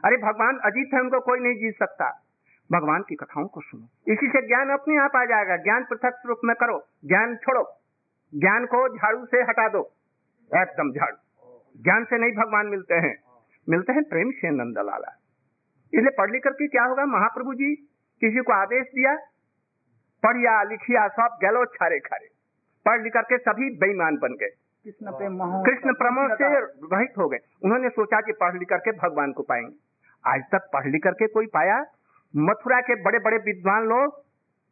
अरे 0.05 0.17
भगवान, 0.17 0.57
अजीत 0.57 0.89
है 0.93 0.99
उनको 0.99 1.19
कोई 1.19 1.39
नहीं 1.39 1.55
जीत 1.55 1.75
सकता। 1.75 2.23
भगवान 2.71 3.01
की 3.09 3.15
कथाओं 3.15 3.47
को 3.47 3.61
सुनो। 3.61 4.13
इसी 4.13 4.27
से 4.27 4.47
ज्ञान 4.47 4.69
अपने 4.69 4.97
आप 4.97 5.11
आ 5.15 5.25
जाएगा। 5.25 5.57
ज्ञान 5.57 5.83
पृथक 5.83 6.21
रूप 6.25 6.37
में 6.45 6.55
करो। 6.55 6.83
ज्ञान 7.05 7.35
छोड़ो। 7.35 7.63
ज्ञान 8.35 8.65
को 8.65 8.97
झाड़ू 8.97 9.25
से 9.25 9.37
हटा 9.37 9.67
दो। 9.67 9.91
एकदम 10.55 10.91
झाड़ू। 10.91 11.17
ज्ञान 11.83 12.03
से 12.03 12.17
नहीं 12.17 12.31
भगवान 12.31 12.67
मिलते 12.67 12.95
हैं। 12.95 13.19
मिलते 13.69 13.93
हैं 13.93 14.03
प्रेम 14.03 14.31
से 14.31 14.49
नंद 14.49 14.75
लाला 14.77 15.16
इसलिए 15.93 16.15
पढ़ 16.17 16.31
लिख 16.31 16.43
करके 16.43 16.67
क्या 16.67 16.83
होगा? 16.83 17.05
महाप्रभु 17.07 17.53
जी 17.53 17.73
किसी 18.21 18.41
को 18.41 18.53
आदेश 18.53 18.85
दिया 18.87 19.15
पढ़िया 20.23 20.61
लिखिया 20.63 21.07
सब 21.07 21.37
गलो 21.41 21.65
छारे 21.73 21.99
खारे। 21.99 22.27
पढ़ 22.85 23.01
लिख 23.01 23.13
करके 23.13 23.37
सभी 23.37 23.69
बेईमान 23.77 24.15
बन 24.17 24.33
गए। 24.33 24.49
कृष्ण 24.85 25.11
प्रेम 25.11 25.37
कृष्ण 25.63 25.93
प्रमोद 25.93 26.31
से 26.33 26.47
रहित 26.95 27.17
हो 27.17 27.27
गए। 27.29 27.39
उन्होंने 27.63 27.89
सोचा 27.89 28.21
कि 28.21 28.33
पढ़ 28.33 28.57
लिख 28.57 28.69
करके 28.69 28.91
भगवान 28.97 29.31
को 29.31 29.43
पाएँगे। 29.43 29.75
आज 30.23 30.41
तक 30.51 30.69
पढ़ 30.73 30.87
लिख 30.87 31.03
करके 31.03 31.27
कोई 31.27 31.45
पाया? 31.53 31.77
मथुरा 32.33 32.79
के 32.81 32.95
बड़े 33.03 33.19
बड़े 33.19 33.37
विद्वान 33.43 33.83
लोग 33.83 34.19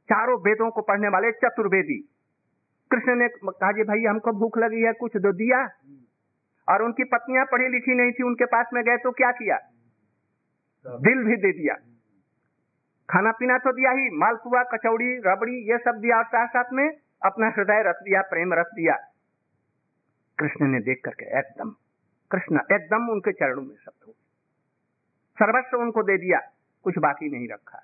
चारों 0.09 0.37
वेदों 0.39 0.69
को 0.71 0.81
पढ़ने 0.81 1.09
वाले 1.09 1.31
चतुर्वेदी। 1.31 1.99
कृष्ण 2.91 3.15
ने 3.15 3.27
कहा 3.27 3.71
जी 3.71 3.83
भाई 3.83 4.03
हमको 4.03 4.31
भूख 4.39 4.57
लगी 4.57 4.81
है 4.81 4.93
कुछ 4.93 5.17
दो 5.17 5.31
दिया। 5.33 5.61
और 6.67 6.81
उनकी 6.81 7.03
पत्नियाँ 7.03 7.45
पढ़ी 7.45 7.67
लिखी 7.67 7.95
नहीं 7.95 8.11
थी 8.11 8.23
उनके 8.23 8.45
पास 8.45 8.69
में 8.73 8.83
गए 8.83 8.97
तो 8.97 9.11
क्या 9.11 9.31
किया? 9.31 9.57
दिल 10.87 11.23
भी 11.23 11.35
दे 11.35 11.51
दिया। 11.51 11.73
खाना 13.09 13.31
पीना 13.31 13.57
तो 13.57 13.71
दिया 13.71 13.91
ही, 13.91 14.09
मालपुआ, 14.09 14.63
कचौड़ी, 14.63 15.17
रबड़ी, 15.25 15.71
ये 15.71 15.77
सब 15.77 15.99
दिया 15.99 16.17
और 16.17 16.23
साथ 16.23 16.47
साथ 16.47 16.63
में 16.73 16.97
अपना 17.25 17.47
हृदय 17.47 17.83
रख 17.83 17.95
दिया, 17.95 18.21
प्रेम 18.21 18.53
रख 18.53 18.65
दिया। 18.65 18.95
कृष्ण 20.39 20.67
ने 20.67 20.79
देख 20.79 21.01
करके 21.05 21.39
एकदम, 21.39 21.69
कृष्ण 22.31 22.59
एकदम 22.71 23.09
उनके 23.09 23.31
चरणों 23.31 23.61
में 23.61 23.75
सब 23.75 23.91
हो 24.07 24.13
सर्वस्व 25.37 25.77
उनको 25.77 26.03
दे 26.03 26.17
दिया, 26.17 26.39
कुछ 26.83 26.97
बाकी 26.97 27.29
नहीं 27.29 27.47
रखा। 27.47 27.77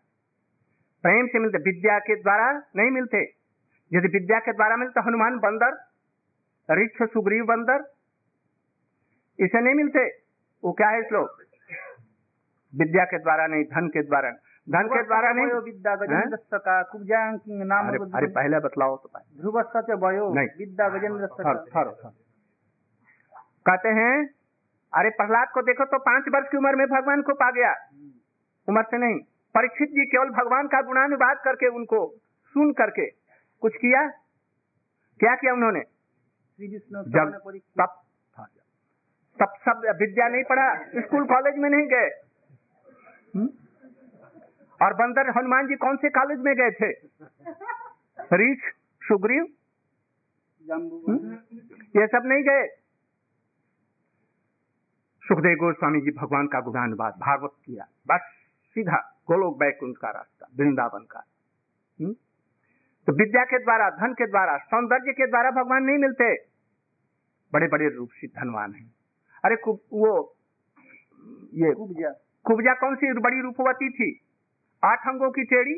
प्रेम 1.04 1.28
से 1.28 1.40
मिलते, 1.40 1.58
विद्या 1.58 2.00
के 2.00 2.16
द्वारा 2.16 2.52
नहीं 2.76 2.92
मिलते। 2.92 3.22
यदि 3.94 4.08
विद्या 4.08 4.40
के 4.40 4.54
द्वारा 4.54 4.76
मिलते 4.76 5.00
हनुमान 5.00 5.38
बंदर, 5.38 5.74
ऋक्ष 6.70 7.14
सुग्रीव 7.14 7.46
बंदर, 7.46 7.94
इसे 9.40 9.62
नहीं 9.62 9.76
मिलते। 9.76 10.08
वो 10.64 10.72
क्या 10.72 10.90
है 10.90 11.04
श्लोक? 11.04 11.44
विद्या 12.74 13.04
के 13.06 13.18
द्वारा 13.20 13.46
नहीं 13.48 13.64
धन 13.72 13.88
के 13.88 14.02
द्वारा 14.04 14.30
धन 14.68 14.88
के 14.88 15.02
द्वारा 15.04 15.32
नहीं। 15.34 15.48
विद्या 15.62 15.96
गजेंद्र 15.96 16.58
का 16.60 16.82
कुब्जांग 16.92 17.64
नाम 17.66 17.88
अरे 17.88 17.98
अरे 18.18 18.28
पहले 18.32 18.60
बतलाओ 18.60 18.96
तो 18.98 19.10
ध्रुव 19.40 19.62
सच 19.72 19.90
भयो 20.04 20.34
नहीं। 20.34 20.48
विद्या 20.60 20.88
गजेंद्र 20.90 21.28
ठहरो, 21.28 21.66
ठहरो, 21.66 21.92
ठहरो। 21.92 22.14
कहते 23.66 23.90
हैं 24.00 24.14
अरे 24.94 25.10
प्रहलाद 25.12 25.48
को 25.54 25.62
देखो 25.62 25.86
तो 25.86 25.98
पाँच 26.02 26.26
वर्ष 26.34 26.48
की 26.52 26.58
उम्र 26.58 26.76
में 26.76 26.88
भगवान 26.88 27.22
को 27.22 27.34
पा 27.36 27.50
गया। 27.52 27.74
उम्र 28.68 28.84
से 28.84 28.98
नहीं। 28.98 29.20
परीक्षित 29.56 29.90
जी 29.90 30.06
केवल 30.06 30.30
भगवान 30.34 30.68
का 30.68 30.82
गुणानुवाद 30.82 31.38
करके 31.46 31.68
उनको 31.76 32.08
सुन 32.56 32.72
करके 32.74 33.10
कुछ 33.62 33.76
किया? 33.76 34.08
क्या 35.20 35.36
किया 35.36 35.54
उन्होंने? 35.54 35.82
जब 37.10 37.32
तब 39.40 39.54
सब 39.66 39.82
विद्या 40.00 40.28
नहीं 40.28 40.44
पढ़ा 40.44 40.68
स्कूल 41.02 41.26
कॉलेज 41.26 41.56
में 41.58 41.70
नहीं 41.70 41.88
गए। 41.88 42.10
हम्म? 43.36 43.50
और 44.86 44.94
बंदर 44.94 45.30
हनुमान 45.38 45.68
जी 45.68 45.76
कौन 45.76 45.98
से 45.98 46.10
कॉलेज 46.10 46.40
में 46.40 46.56
गए 46.56 46.72
थे? 46.72 46.92
रीछ 48.38 48.60
सुग्रीव? 49.04 49.48
हम्म? 50.72 51.34
ये 52.02 52.08
सब 52.08 52.22
नहीं 52.26 52.44
गए? 52.44 52.68
सुखदेव 55.24 55.56
गोस्वामी 55.56 56.02
जी 56.02 56.12
भगवान 56.12 56.48
का 56.48 56.62
गुणानुवाद 56.62 57.14
भागवत 57.14 57.52
किया। 57.66 57.84
बस 57.84 58.20
सीधा 58.70 59.18
गोलोक 59.28 59.58
बैकुंठ 59.58 59.98
का 59.98 60.12
रास्ता 60.12 60.48
वृंदावन 60.58 61.04
का। 61.04 61.24
हम्म? 62.02 62.14
तो 63.08 63.14
विद्या 63.14 63.44
के 63.44 63.60
द्वारा 63.60 63.90
धन 63.90 64.14
के 64.14 64.28
द्वारा 64.28 64.58
सौंदर्य 64.58 65.12
के 65.12 65.28
द्वारा 65.28 65.52
भगवान 65.52 65.84
नहीं 65.84 65.98
मिलते। 65.98 66.36
बड़े 67.54 67.68
बड़े 67.68 67.90
रूप 67.90 68.10
से 68.12 68.28
धनवान 68.28 68.74
है। 68.74 68.84
अरे 69.46 69.56
वो 69.72 70.36
ये 71.54 71.72
कुब्जा 72.44 72.74
कौन 72.74 72.96
सी 72.96 73.14
बड़ी 73.14 73.42
रूपवती 73.42 73.90
थी? 73.90 74.22
आठ 74.84 75.08
अंगों 75.08 75.32
की 75.32 75.44
टेढ़ी। 75.44 75.76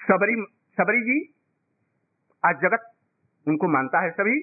सबरी 0.00 0.34
सबरी 0.76 1.02
जी 1.02 1.34
आज 2.44 2.56
जगत 2.56 2.92
उनको 3.48 3.68
मानता 3.68 4.00
है 4.00 4.10
सभी। 4.10 4.40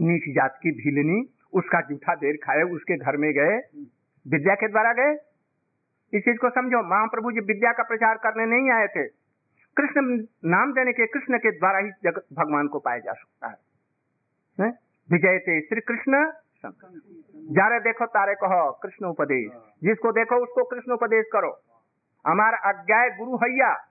नीच 0.00 0.34
जात 0.34 0.58
की 0.62 0.70
भीलनी, 0.70 1.34
उसका 1.52 1.80
जूठा 1.80 2.14
देर 2.14 2.36
खाए, 2.36 2.62
उसके 2.62 2.96
घर 2.96 3.16
में 3.16 3.32
गए। 3.32 3.58
विद्या 4.28 4.54
के 4.54 4.68
द्वारा 4.68 4.92
गए। 4.92 5.12
इस 6.14 6.22
चीज़ 6.22 6.36
को 6.36 6.50
समझो, 6.50 6.82
महाप्रभु 6.82 7.32
जी 7.32 7.40
विद्या 7.40 7.72
का 7.72 7.82
प्रचार 7.82 8.16
करने 8.16 8.46
नहीं 8.46 8.70
आए 8.70 8.86
थे। 8.86 9.08
कृष्ण 9.76 10.26
नाम 10.44 10.72
देने 10.72 10.92
के, 10.92 11.06
कृष्ण 11.06 11.38
के 11.38 11.50
द्वारा 11.50 11.78
ही 11.78 11.90
जगत 11.90 12.26
भगवान 12.32 12.68
को 12.68 12.78
पाया 12.78 12.98
जा 12.98 13.12
सकता 13.12 13.46
है? 13.48 13.62
विजय 15.10 15.38
थे 15.38 15.60
श्री 15.60 15.80
कृष्ण 15.80 16.32
जारे 17.36 17.80
देखो, 17.80 18.06
तारे 18.06 18.34
कहो, 18.34 18.72
कृष्ण 18.72 19.06
उपदेश। 19.06 19.52
जिसको 19.84 20.12
देखो, 20.12 20.36
उसको 20.36 20.64
कृष्ण 20.64 20.92
उपदेश 20.92 21.26
करो। 21.32 21.60
हमारा 22.26 22.58
अज्ञाय 22.58 23.10
गुरु 23.10 23.36
हैया 23.36 23.88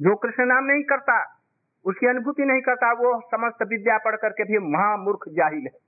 जो 0.00 0.16
कृष्ण 0.16 0.46
नाम 0.46 0.64
नहीं 0.64 0.82
करता, 0.82 1.40
उसकी 1.84 2.06
अनुभूति 2.06 2.44
नहीं 2.44 2.60
करता, 2.60 2.92
वो 2.92 3.20
समस्त 3.20 3.62
विद्या 3.62 3.98
पढ़ 3.98 4.16
करके 4.16 4.44
भी 4.44 4.58
महामूर्ख 4.58 5.20
जाहिल 5.28 5.66
है। 5.66 5.78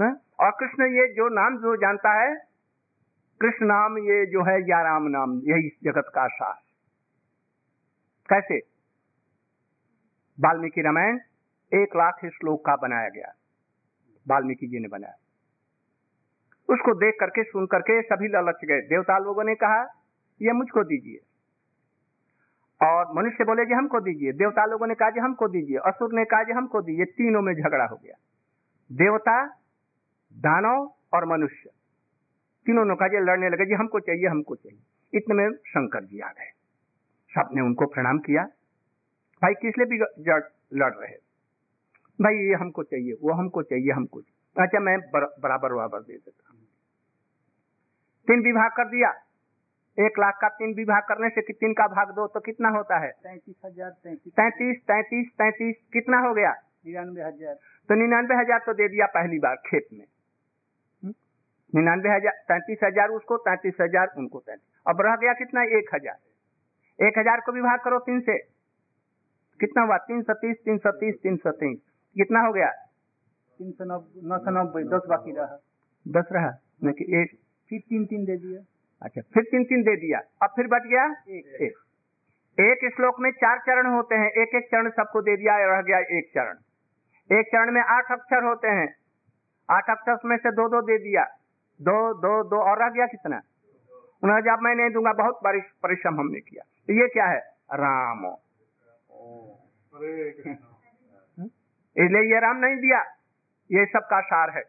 है? 0.00 0.16
और 0.40 0.50
कृष्ण 0.60 0.82
ये 0.82 1.14
जो 1.14 1.28
नाम 1.28 1.58
जो 1.58 1.76
जानता 1.76 2.12
है, 2.12 2.36
कृष्ण 3.40 3.66
नाम 3.66 3.98
ये 3.98 4.26
जो 4.26 4.42
है, 4.42 4.60
या 4.70 4.82
राम 4.82 5.02
नाम, 5.02 5.32
यही 5.32 5.78
जगत 5.84 6.04
का 6.14 6.26
सार। 6.26 6.54
कैसे? 8.28 8.58
वाल्मीकि 10.40 10.82
रामायण 10.82 11.18
एक 11.74 11.96
लाख 11.96 12.18
श्लोक 12.24 12.64
का 12.64 12.76
बनाया 12.76 13.08
गया 13.08 13.32
वाल्मीकि 14.28 14.66
जी 14.66 14.78
ने 14.78 14.88
बनाया। 14.88 15.14
उसको 16.68 16.94
देख 16.94 17.16
करके, 17.20 17.42
सुन 17.42 17.66
करके 17.66 18.02
सभी 18.02 18.28
ललच 18.28 18.64
गए। 18.64 18.80
देवता 18.80 19.18
लोगों 19.18 19.44
ने 19.44 19.54
कहा 19.54 20.02
यह 20.42 20.52
मुझको 20.52 20.84
दीजिए। 20.84 21.18
और 22.86 23.12
मनुष्य 23.12 23.44
बोले 23.44 23.64
जी 23.64 23.74
हमको 23.74 24.00
दीजिए। 24.00 24.32
देवता 24.32 24.64
लोगों 24.64 24.86
ने 24.86 24.94
कहा 24.94 25.10
जी 25.10 25.20
हमको 25.20 25.48
दीजिए। 25.48 25.76
असुर 25.76 26.12
ने 26.12 26.24
कहा 26.24 26.42
जी 26.42 26.52
हमको 26.52 26.82
दीजिए। 26.82 27.04
तीनों 27.04 27.42
में 27.42 27.54
झगड़ा 27.54 27.84
हो 27.84 27.96
गया। 27.96 28.14
देवता, 28.92 29.46
दानव 30.32 30.94
और 31.14 31.24
मनुष्य। 31.24 31.70
तीनों 32.66 32.84
ने 32.84 32.94
कहा 32.94 33.08
जी 33.08 33.16
लड़ने 33.16 33.48
लगे। 33.48 33.66
जी 33.66 33.74
हमको 33.74 34.00
चाहिए 34.00 34.26
हमको 34.26 34.54
चाहिए। 34.54 34.80
इतने 35.18 35.34
में 35.34 35.50
शंकर 35.50 36.04
जी 36.04 36.20
आ 36.20 36.28
गए। 36.28 36.50
सबने 37.30 37.60
उनको 37.60 37.86
प्रणाम 37.86 38.18
किया। 38.18 38.42
भाई, 39.42 39.54
किस 39.54 39.78
लिए 39.78 39.86
भी 39.86 39.98
लड़ 40.78 40.94
रहे 40.94 41.25
भाई 42.18 42.34
ये 42.38 42.54
हमको 42.60 42.82
चाहिए 42.84 43.16
वो 43.22 43.32
हमको 43.34 43.62
चाहिए 43.64 43.92
हमको 43.92 44.20
चाहिए 44.20 44.64
अच्छा 44.64 44.80
मैं 44.80 44.98
बर, 45.00 45.24
बराबर 45.42 45.72
बराबर 45.74 46.00
दे 46.00 46.12
देता 46.14 46.50
हूँ। 46.50 46.58
तीन 48.28 48.42
विभाग 48.42 48.70
कर 48.76 48.88
दिया। 48.88 49.10
एक 49.98 50.18
लाख 50.18 50.38
का 50.40 50.48
तीन 50.56 50.74
विभाग 50.74 51.02
करने 51.08 51.28
से 51.30 51.42
तीन 51.52 51.72
का 51.72 51.86
भाग 51.88 52.10
दो 52.14 52.26
तो 52.28 52.40
कितना 52.40 52.68
होता 52.68 52.98
है? 52.98 53.10
तैतीस 53.10 53.56
हज़ार 53.64 53.90
तैतीस। 53.90 54.32
तैतीस 54.32 54.80
तैतीस 54.88 55.28
तैतीस 55.38 55.76
कितना 55.92 56.18
हो 56.20 56.32
गया? 56.34 56.52
निन्यानवे 56.86 57.22
हज़ार। 57.22 57.54
तो 57.88 57.94
निन्यानवे 57.94 58.34
हज़ार 58.34 58.58
तो 58.66 58.72
दे 58.74 58.88
दिया 58.88 59.06
पहली 59.14 59.38
बार 59.38 59.56
खेत 59.66 59.88
में। 59.92 60.04
निन्यानवे 61.72 62.10
हज़ार 62.10 62.32
तैतीस 62.48 62.78
हज़ार 62.84 63.10
उसको 63.12 63.36
तैतीस 63.46 63.76
हज़ार 63.80 64.12
उनको 64.18 64.38
तैतीस। 64.40 64.82
अब 64.86 65.00
रह 65.00 65.16
गया 65.16 65.32
कितना? 65.34 65.62
एक 65.78 65.94
हज़ार। 65.94 67.06
एक 67.06 67.18
हज़ार 67.18 67.40
को 67.46 67.52
विभाग 67.52 67.80
करो 67.84 67.98
तीन 68.06 68.20
से। 68.20 68.38
कितना 69.60 69.82
हुआ? 69.82 69.96
तीन 69.98 70.22
सौ 70.22 70.34
तीस 70.36 70.56
तीन 70.64 70.78
सौ 70.78 70.90
तीस 71.00 71.14
तीन 71.22 71.36
सौ 71.36 71.50
तीस। 71.54 71.78
कितना 72.16 72.40
हो 72.40 72.52
गया? 72.52 72.70
तीन 73.58 73.72
सौ 73.72 73.84
नौ 73.84 74.38
सौ 74.38 74.50
नब्बे 74.50 74.82
दस 74.84 75.02
बाकी 75.08 75.32
रहा। 75.32 75.58
दस 76.08 76.28
रहा? 76.32 76.50
एक। 76.90 77.38
फिर 77.68 77.80
तीन 77.80 78.06
तीन 78.06 78.24
दे 78.24 78.36
दिया। 78.36 78.60
अच्छा 79.02 79.20
फिर 79.20 79.42
तीन 79.42 79.64
तीन 79.64 79.82
दे 79.82 79.96
दिया। 79.96 80.18
अब 80.42 80.48
फिर 80.56 80.66
बच 80.66 80.82
गया? 80.82 81.04
एक। 81.28 81.46
एक। 81.62 81.74
एक 82.60 82.94
श्लोक 82.96 83.16
में 83.20 83.30
चार 83.30 83.58
चरण 83.58 83.86
होते 83.86 84.14
हैं। 84.14 84.30
एक 84.30 84.54
एक 84.54 84.64
चरण 84.64 84.90
सबको 84.90 85.22
दे 85.22 85.36
दिया 85.36 85.56
रह 85.56 85.82
गया 85.82 85.98
एक 85.98 86.30
चरण। 86.34 86.54
एक 87.38 87.46
चरण 87.46 87.72
में 87.72 87.80
आठ 87.80 88.12
अक्षर 88.12 88.44
होते 88.44 88.68
हैं। 88.68 88.96
आठ 89.70 89.90
अक्षर 89.90 90.18
में 90.24 90.36
से 90.36 90.50
दो 90.50 90.68
दो 90.68 90.82
दे 90.82 90.98
दिया। 90.98 91.24
दो 91.82 92.14
दो 92.14 92.42
दो 92.44 92.56
और 92.56 92.82
रह 92.82 92.88
गया 92.88 93.06
कितना? 93.06 93.40
उन्होंने 94.24 94.42
जब 94.42 94.62
मैं 94.62 94.74
नहीं 94.74 94.90
दूँगा। 94.90 95.12
बहुत 95.12 95.40
परिश्रम 95.82 96.20
हमने 96.20 96.40
किया। 96.40 96.64
तो 96.86 96.92
ये 96.92 97.08
क्या 97.08 97.26
है? 97.26 97.40
राम। 97.74 98.36
इसलिए 101.98 102.34
ये 102.34 102.40
राम 102.40 102.56
नहीं 102.56 102.76
दिया। 102.76 103.00
ये 103.70 103.86
सबका 103.86 104.20
सार 104.20 104.50
है। 104.50 104.62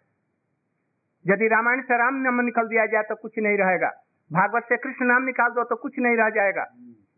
यदि 1.28 1.48
रामायण 1.48 1.82
से 1.82 1.98
राम 1.98 2.16
नाम 2.16 2.42
निकल 2.42 2.68
दिया 2.68 2.86
जाए 2.86 3.04
तो 3.04 3.16
कुछ 3.16 3.40
नहीं 3.40 3.58
रहेगा। 3.58 3.90
भागवत 4.34 4.64
से 4.64 4.78
कृष्ण 4.78 5.06
नाम 5.06 5.24
निकाल 5.24 5.50
दो 5.50 5.64
तो 5.64 5.76
कुछ 5.76 6.00
नहीं 6.00 6.18
रह 6.18 6.30
जाएगा। 6.30 6.64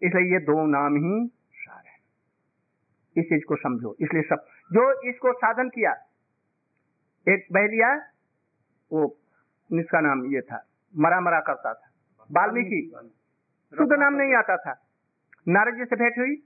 इसलिए 0.03 0.33
ये 0.33 0.39
दो 0.39 0.65
नाम 0.65 0.95
ही 0.95 1.31
सार 1.53 1.83
है। 1.85 1.97
इस 3.17 3.25
चीज़ 3.25 3.45
को 3.45 3.55
समझो। 3.55 3.95
इसलिए 4.01 4.21
सब 4.21 4.45
जो 4.73 5.09
इसको 5.09 5.33
साधन 5.33 5.69
किया, 5.69 5.91
एक 7.27 7.47
बहलिया, 7.51 7.95
वो 8.91 9.17
जिसका 9.71 9.99
नाम 9.99 10.25
ये 10.25 10.41
था 10.41 10.65
मरा 10.97 11.19
मरा 11.19 11.39
करता 11.39 11.73
था। 11.73 11.91
वाल्मीकि। 12.31 12.91
शुद्ध 13.77 13.93
नाम 13.93 14.13
नहीं 14.13 14.35
आता 14.35 14.57
था। 14.57 14.85
नारद 15.47 15.75
जी 15.75 15.85
से 15.85 15.95
भेंट 15.95 16.17
हुई। 16.17 16.43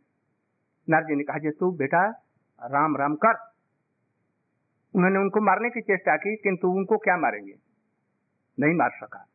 नारद 0.89 1.07
जी 1.07 1.15
ने 1.15 1.23
कहा 1.23 1.37
तू 1.59 1.71
बेटा 1.71 2.05
राम 2.63 2.97
राम 2.97 3.15
कर। 3.15 3.52
उन्होंने 4.95 5.19
उनको 5.19 5.41
मारने 5.41 5.69
की 5.69 5.81
चेष्टा 5.81 6.15
की, 6.15 6.35
किंतु 6.35 6.67
उनको 6.67 6.97
क्या 6.97 7.17
मारेंगे? 7.17 7.53
नहीं 8.59 8.73
मार 8.75 8.89
सका। 8.89 9.25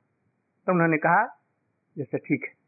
तो 0.66 0.73
उन्होंने 0.73 0.97
कहा, 0.97 1.40
जैसे 1.97 2.18
ठीक 2.18 2.44
है। 2.44 2.59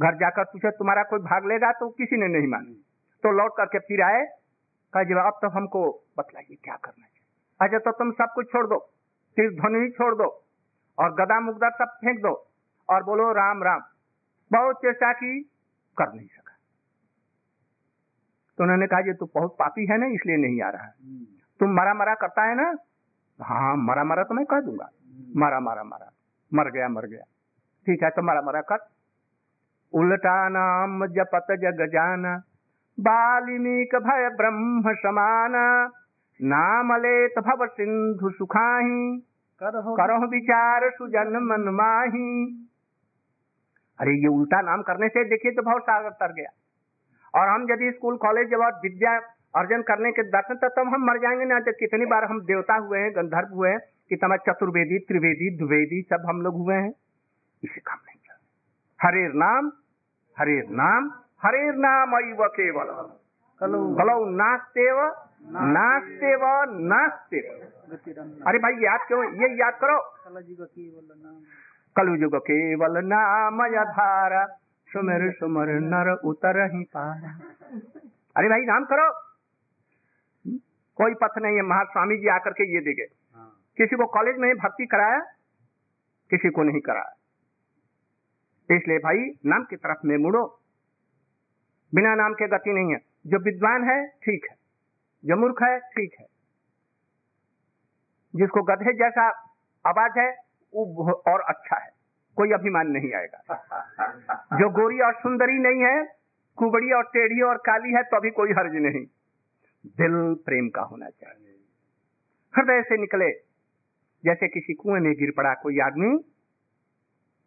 घर 0.00 0.14
जाकर 0.14 0.44
पूछे 0.44 0.70
तुम्हारा 0.70 1.02
कोई 1.02 1.18
भाग 1.18 1.46
लेगा 1.46 1.72
तो 1.72 1.88
किसी 1.88 2.16
ने 2.16 2.38
नहीं 2.38 2.48
मानी। 2.48 2.74
तो 3.22 3.30
लौट 3.30 3.52
करके 3.56 3.78
फिर 3.78 4.02
आए। 4.02 4.26
कहा 4.92 5.02
जवाब 5.02 5.38
तो 5.42 5.48
हमको 5.48 6.04
बतलाइए 6.18 6.56
क्या 6.64 6.76
करना 6.76 7.06
चाहिए 7.06 7.26
अच्छा 7.60 7.78
तो 7.78 7.92
तुम 7.98 8.12
सब 8.12 8.32
कुछ 8.34 8.46
छोड़ 8.46 8.66
दो। 8.66 8.78
सिर 9.36 9.50
ध्वनि 9.50 9.90
छोड़ 9.90 10.14
दो। 10.14 10.44
और 10.98 11.14
गदा 11.14 11.40
मुगदा 11.40 11.68
सब 11.68 11.84
फेंक 11.84 12.18
दो। 12.18 12.50
और 12.90 13.02
बोलो, 13.04 13.32
राम 13.32 13.62
राम। 13.62 13.80
बहुत 14.52 14.76
चेष्टा 14.76 15.12
की, 15.12 15.42
कर 15.96 16.12
नहीं 16.12 16.26
सका। 16.26 16.56
तो 18.58 18.62
उन्होंने 18.62 18.86
कहा, 18.86 19.00
ये 19.00 19.14
तो 19.14 19.30
बहुत 19.34 19.56
पापी 19.58 19.86
है 19.86 19.98
ना, 19.98 20.06
इसलिए 20.06 20.36
नहीं 20.36 20.62
आ 20.62 20.68
रहा 20.68 20.92
तुम 21.60 21.70
मरा 21.70 21.94
मरा 21.94 22.14
करता 22.14 22.42
है 22.42 22.54
ना? 22.54 22.74
हाँ 23.40 23.76
मरा 23.76 24.04
मरा 24.04 24.22
तो 24.22 24.34
मैं 24.34 24.44
कह 24.44 24.60
दूँगा। 24.60 24.88
मरा 25.36 25.60
मरा। 25.60 25.82
मरा 25.84 26.10
मर 26.52 26.70
गया 26.70 26.88
मर 26.88 27.06
गया। 27.06 27.22
ठीक 27.86 28.02
है 28.02 28.10
तो 28.10 28.22
मरा 28.22 28.40
मरा 28.40 28.60
कर। 28.60 28.78
उल्टा 29.92 30.36
नाम 30.48 31.06
जपत 31.06 31.46
जग 31.50 31.86
जाना। 31.92 32.36
बाल्मीक 32.98 33.94
भय 33.96 34.28
ब्रह्म 34.36 34.94
समान। 34.94 35.54
नाम 36.40 36.92
लेत 36.96 37.38
भव 37.38 37.66
सिंधु 37.66 38.30
सुखाही। 38.30 39.20
करो 39.60 39.94
करो 39.94 40.26
विचार 40.26 40.90
सुजन 40.90 41.36
मन 41.42 41.68
माही। 41.74 42.28
अरे 43.98 44.12
ये 44.12 44.28
उल्टा 44.28 44.60
नाम 44.60 44.82
करने 44.82 45.08
से 45.08 45.24
देखिए 45.24 45.52
तो 45.52 45.62
बहुत 45.62 45.82
सागर 45.82 46.10
तर 46.10 46.32
गया। 46.32 46.50
और 47.34 47.48
हम 47.48 47.62
यदि 47.70 47.90
स्कूल 47.92 48.16
कॉलेज 48.16 48.50
जब 48.50 48.62
विद्या 48.82 49.18
अर्जन 49.56 49.82
करने 49.82 50.10
के 50.12 50.22
दर्शन 50.30 50.54
तब 50.54 50.68
तो 50.68 50.84
हम 50.84 51.04
मर 51.06 51.18
जाएँगे 51.18 51.44
ना 51.44 51.58
जब 51.60 51.74
कितनी 51.80 52.06
बार 52.06 52.24
हम 52.24 52.40
देवता 52.44 52.74
हुए 52.76 52.98
हैं 52.98 53.10
गंधर्व 53.16 53.54
हुए 53.54 53.70
हैं 53.70 53.78
कितना 54.08 54.36
चतुर्वेदी 54.36 54.98
त्रिवेदी 54.98 55.50
द्विवेदी 55.56 56.00
सब 56.02 56.26
हम 56.28 56.40
लोग 56.42 56.56
हुए 56.56 56.74
हैं। 56.74 56.92
इसे 57.62 57.80
काम 57.80 57.98
नहीं 58.06 58.18
चल 58.26 58.38
हरेर 59.00 59.32
नाम 59.34 59.70
हरेर 60.36 60.68
नाम 60.70 61.10
हरेर 61.42 61.74
नाम 61.74 62.12
अव 62.12 62.46
केवल। 62.48 62.90
कलो। 63.60 64.16
नास्तेव 64.30 64.98
नास्तेव। 65.66 66.42
नास्तेव 66.88 67.44
अरे 68.46 68.58
भाई 68.58 68.72
याद 68.84 69.00
क्यों 69.08 69.22
ये 69.42 69.48
याद 69.56 69.74
करो। 69.74 69.98
कलयुग 71.96 72.36
केवल 72.36 73.04
नाम। 73.04 73.66
धारा 73.92 74.46
सुमर 74.88 75.30
सुमर 75.32 75.68
नर 75.92 76.12
उतर 76.24 76.58
ही 76.72 76.82
पारा। 76.96 77.30
अरे 78.36 78.48
भाई 78.48 78.64
नाम 78.64 78.84
करो। 78.84 79.08
कोई 80.96 81.14
पथ 81.14 81.38
नहीं 81.38 81.56
है। 81.56 81.62
महास्वामी 81.62 82.16
जी 82.16 82.28
आकर 82.28 82.50
के 82.50 82.74
ये 82.74 82.80
दे 82.80 82.94
गए 82.94 83.06
किसी 83.78 83.96
को 83.96 84.06
कॉलेज 84.06 84.36
में 84.36 84.54
भर्ती 84.54 84.86
कराया 84.86 85.18
किसी 86.30 86.50
को 86.50 86.62
नहीं 86.62 86.80
कराया। 86.80 87.14
इसलिए 88.76 88.98
भाई 88.98 89.18
नाम 89.46 89.64
की 89.64 89.76
तरफ़ 89.76 89.98
में 90.04 90.16
मुड़ो। 90.16 90.60
बिना 91.94 92.14
नाम 92.14 92.32
के 92.34 92.48
गति 92.48 92.72
नहीं 92.72 92.92
है। 92.92 92.98
जो 93.26 93.38
विद्वान 93.38 93.84
है 93.84 94.06
ठीक 94.06 94.46
है। 94.50 94.56
जो 95.24 95.36
मूर्ख 95.36 95.62
है 95.62 95.78
ठीक 95.78 96.14
है। 96.20 96.26
जिसको 98.36 98.62
गधे 98.62 98.92
जैसा 98.92 99.28
आवाज़ 99.86 100.18
है 100.18 100.30
वो 100.74 101.12
और 101.12 101.40
अच्छा 101.40 101.76
है। 101.76 101.90
कोई 102.36 102.52
अभिमान 102.52 102.86
नहीं 102.86 103.12
आएगा। 103.14 103.42
जो 104.60 104.70
गोरी 104.70 105.00
और 105.00 105.14
सुंदरी 105.14 105.58
नहीं 105.58 105.82
है 105.82 106.04
कुबड़ी 106.56 106.92
और 106.92 107.02
टेढ़ी 107.02 107.40
और 107.42 107.56
काली 107.56 107.92
है 107.92 108.02
तो 108.02 108.16
अभी 108.16 108.30
कोई 108.30 108.52
हर्ज 108.52 108.74
नहीं। 108.74 109.06
दिल 109.86 110.34
प्रेम 110.46 110.68
का 110.68 110.82
होना 110.82 111.08
चाहिए। 111.10 111.54
हृदय 112.54 112.82
से 112.82 112.96
निकले, 112.96 113.30
जैसे 114.24 114.48
किसी 114.48 114.74
कुएँ 114.74 115.00
में 115.00 115.12
गिर 115.12 115.32
पड़ा 115.36 115.54
कोई 115.54 115.78
आदमी, 115.78 116.12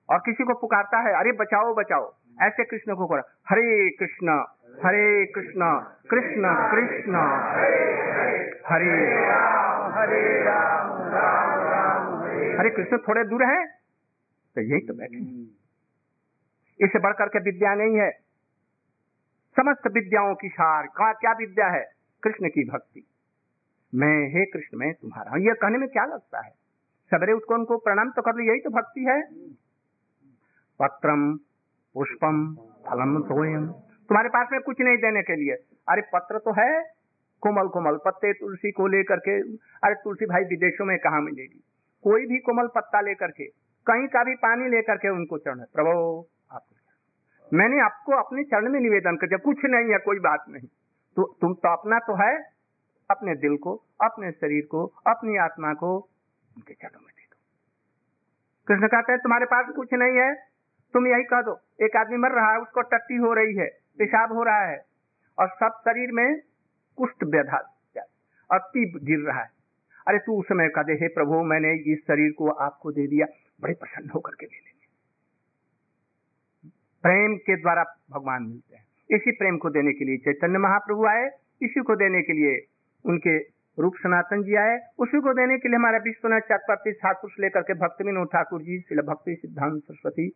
और 0.10 0.20
किसी 0.20 0.44
को 0.44 0.54
पुकारता 0.54 1.00
है, 1.00 1.14
अरे 1.14 1.32
बचाओ 1.32 1.74
बचाओ। 1.76 2.14
ऐसे 2.42 2.64
कृष्ण 2.64 2.96
को 2.96 3.08
करो। 3.08 3.22
हरे 3.50 3.90
कृष्ण 3.90 4.44
हरे 4.86 5.26
कृष्ण 5.26 5.80
कृष्ण 6.10 6.54
कृष्ण। 6.72 7.16
हरे 7.56 7.84
हरे 8.68 8.94
हरे 12.60 12.70
कृष्ण, 12.70 12.98
थोड़े 12.98 13.24
दूर 13.24 13.44
है 13.44 13.66
तो 14.56 14.62
यही 14.62 14.82
तो 14.88 14.94
बैठे 14.94 15.18
इससे 16.86 17.00
बढ़कर 17.00 17.28
के 17.28 17.40
विद्या 17.40 17.74
नहीं 17.76 17.96
है। 17.96 18.10
समस्त 19.56 19.88
विद्याओं 19.88 20.36
की 20.36 20.50
सार, 20.50 20.88
का 20.88 21.14
क्या 21.14 21.32
विद्या 21.32 21.68
है? 21.68 21.99
कृष्ण 22.24 22.50
की 22.50 22.70
भक्ति। 22.70 23.08
मैं, 23.96 24.30
हे 24.30 24.46
कृष्ण, 24.46 24.78
मैं 24.78 24.94
तुम्हारा 24.94 25.32
हूँ। 25.32 25.40
ये 25.40 25.54
कहने 25.54 25.78
में 25.78 25.90
क्या 25.90 26.06
लगता 26.06 26.42
है? 26.42 26.52
सवेरे 27.14 27.34
उसको 27.34 27.54
उनको 27.54 27.78
प्रणाम 27.78 28.12
तो 28.12 28.22
कर 28.22 28.34
लो, 28.36 28.44
यही 28.44 28.60
तो 28.60 28.70
भक्ति 28.70 29.02
है। 29.04 29.22
पत्रम, 30.80 31.38
पुष्पम, 31.94 32.56
फलम 32.56 33.22
तोयम 33.22 33.68
तुम्हारे 34.10 34.30
पास 34.30 34.48
में 34.52 34.62
कुछ 34.62 34.82
नहीं 34.82 34.98
देने 34.98 35.22
के 35.22 35.36
लिए। 35.36 35.54
अरे, 35.90 36.02
पत्र 36.02 36.40
तो 36.40 36.52
है। 36.52 36.84
कोमल 37.42 37.68
कोमल 37.68 37.98
पत्ते 38.06 38.34
तुलसी 38.34 38.72
को 38.72 38.88
लेकर 38.88 39.16
के। 39.16 39.42
अरे, 39.58 39.96
तुलसी 39.96 40.26
भाई 40.26 40.42
विदेशों 40.44 40.86
में 40.86 40.98
कहा 40.98 41.20
मिलेगी? 41.20 41.64
कोई 42.04 42.26
भी 42.26 42.38
कोमल 42.38 42.68
पत्ता 42.68 43.02
लेकर 43.02 43.28
के, 43.28 43.46
कहीं 43.86 44.08
का 44.08 44.24
भी 44.24 44.36
पानी 44.36 44.70
लेकर 44.70 44.96
के 44.98 45.10
उनको 45.10 45.38
चढ़ 45.38 45.56
प्रभो 45.56 46.30
आप 46.52 46.62
मैंने 47.54 47.82
आपको 47.82 48.12
अपने 48.12 48.44
चरण 48.44 48.72
में 48.72 48.80
निवेदन 48.80 49.16
कर 49.16 49.28
दिया। 49.28 49.38
कुछ 49.38 49.58
नहीं 49.66 49.92
है, 49.92 49.98
कोई 49.98 50.20
बात 50.20 50.46
नहीं। 50.50 50.68
तो 51.20 51.24
तुम 51.42 51.54
तो 51.54 51.70
अपना 51.70 51.98
तो 52.00 52.14
है 52.16 52.34
अपने 53.10 53.34
दिल 53.36 53.56
को, 53.58 53.74
अपने 54.02 54.32
शरीर 54.32 54.66
को, 54.66 54.86
अपनी 55.08 55.38
आत्मा 55.38 55.74
को। 55.74 55.90
उनके 56.56 56.74
चरणों 56.74 57.00
में 57.00 57.12
दे 57.18 57.26
दो 57.26 57.38
कृष्ण 58.68 58.88
कहते 58.88 59.12
हैं, 59.12 59.22
तुम्हारे 59.22 59.46
पास 59.46 59.74
कुछ 59.76 59.94
नहीं 59.94 60.18
है, 60.18 60.34
तुम 60.94 61.08
यही 61.08 61.24
कह 61.24 61.42
दो। 61.42 61.60
एक 61.82 61.96
आदमी 61.96 62.18
मर 62.18 62.32
रहा 62.32 62.52
है, 62.52 62.60
उसको 62.60 62.82
टट्टी 62.82 63.16
हो 63.16 63.34
रही 63.34 63.56
है, 63.56 63.68
पेशाब 64.00 64.34
हो 64.34 64.44
रहा 64.44 64.64
है, 64.66 64.86
और 65.38 65.48
सब 65.50 65.80
शरीर 65.82 66.12
में 66.12 66.40
कुष्ठ 66.98 67.24
व्यधा 67.24 67.58
और 68.50 68.60
तीब 68.60 69.00
गिर 69.04 69.20
रहा 69.20 69.42
है। 69.42 69.52
अरे 70.08 70.20
तू 70.20 70.40
उस 70.40 70.46
समय 70.46 70.70
कह 70.70 70.84
दे, 70.84 70.94
हे 70.94 71.08
प्रभु, 71.08 71.44
मैंने 71.44 71.74
इस 71.94 72.00
शरीर 72.08 72.32
को 72.32 72.50
आपको 72.50 72.92
दे 72.92 73.08
दिया, 73.08 73.28
बड़े 73.62 73.74
प्रसन्न 73.74 74.10
होकर 74.10 74.36
के 74.36 74.46
ले 74.46 74.58
लेंगे। 74.58 74.88
प्रेम 77.04 77.38
के 77.38 77.62
द्वारा 77.62 77.84
भगवान 78.12 78.44
मिलते 78.44 78.76
हैं। 78.76 78.89
इसी 79.10 79.32
प्रेम 79.32 79.58
को 79.58 79.70
देने 79.70 79.94
के 79.94 80.06
लिए 80.06 80.18
चैतन्य 80.18 80.58
महाप्रभु 80.58 81.06
आए, 81.06 81.26
इसी 81.62 81.82
को 81.82 81.96
देने 81.96 82.22
के 82.22 82.34
लिए 82.34 82.60
उनके 83.06 83.38
रूप 83.78 83.96
सनातन 83.96 84.44
जी 84.44 84.56
आए, 84.56 84.78
उसी 85.00 85.20
को 85.22 85.34
देने 85.34 85.58
के 85.58 85.70
लिए 85.70 85.76
हमारा 85.76 85.98
विश्वनाथ 85.98 86.42
चक्रवर्ती 86.42 86.92
ठाकुर 86.94 87.30
से 87.30 87.44
लेकर 87.44 87.62
के 87.62 87.74
भक्ति 87.80 88.04
विनोद 88.04 88.28
ठाकुर 88.28 88.62
जी 88.62 88.80
शिल 88.80 89.02
भक्ति 89.02 89.36
सिद्धांत 89.36 89.82
सरस्वती 89.84 90.30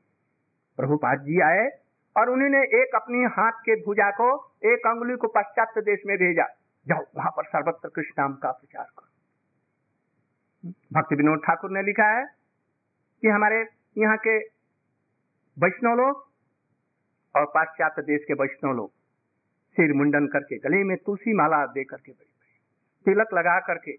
प्रभुपाद 0.80 1.20
जी 1.20 1.40
आए 1.42 1.70
और 2.16 2.30
उन्होंने 2.30 2.62
एक 2.82 2.96
अपनी 2.96 3.24
हाथ 3.34 3.60
के 3.66 3.76
भुजा 3.76 4.10
को, 4.12 4.28
एक 4.66 4.88
अंगुली 4.88 5.16
को 5.16 5.28
पाश्चात्य 5.28 5.82
देश 5.82 6.00
में 6.06 6.18
भेजा। 6.18 6.46
जाओ, 6.88 7.04
वहाँ 7.16 7.32
पर 7.32 7.44
सर्वत्र 7.44 7.90
कृष्ण 7.90 8.22
नाम 8.22 8.34
का 8.34 8.52
प्रचार 8.52 8.86
करो। 8.98 9.10
भक्ति 10.94 11.16
विनोद 11.16 11.40
ठाकुर 11.40 11.72
ने 11.72 11.82
लिखा 11.84 12.08
है 12.18 12.26
कि 13.24 13.28
हमारे 13.28 13.66
यहाँ 13.98 14.18
के 14.18 14.38
वैष्णव 15.58 15.96
लोग 15.98 16.26
और 17.36 17.46
पाश्चात्य 17.46 18.02
देश 18.02 18.26
के 18.28 18.34
वैष्णव 18.34 18.74
लोग 18.74 18.90
सिर 19.78 19.94
मुंडन 19.94 20.28
करके, 20.28 20.58
गले 20.58 20.84
में 20.84 20.98
तुलसी 20.98 21.34
माला 21.34 21.66
दे 21.66 21.84
करके 21.84 22.12
तिलक 23.06 23.34
लगा 23.34 23.60
करके 23.60 23.96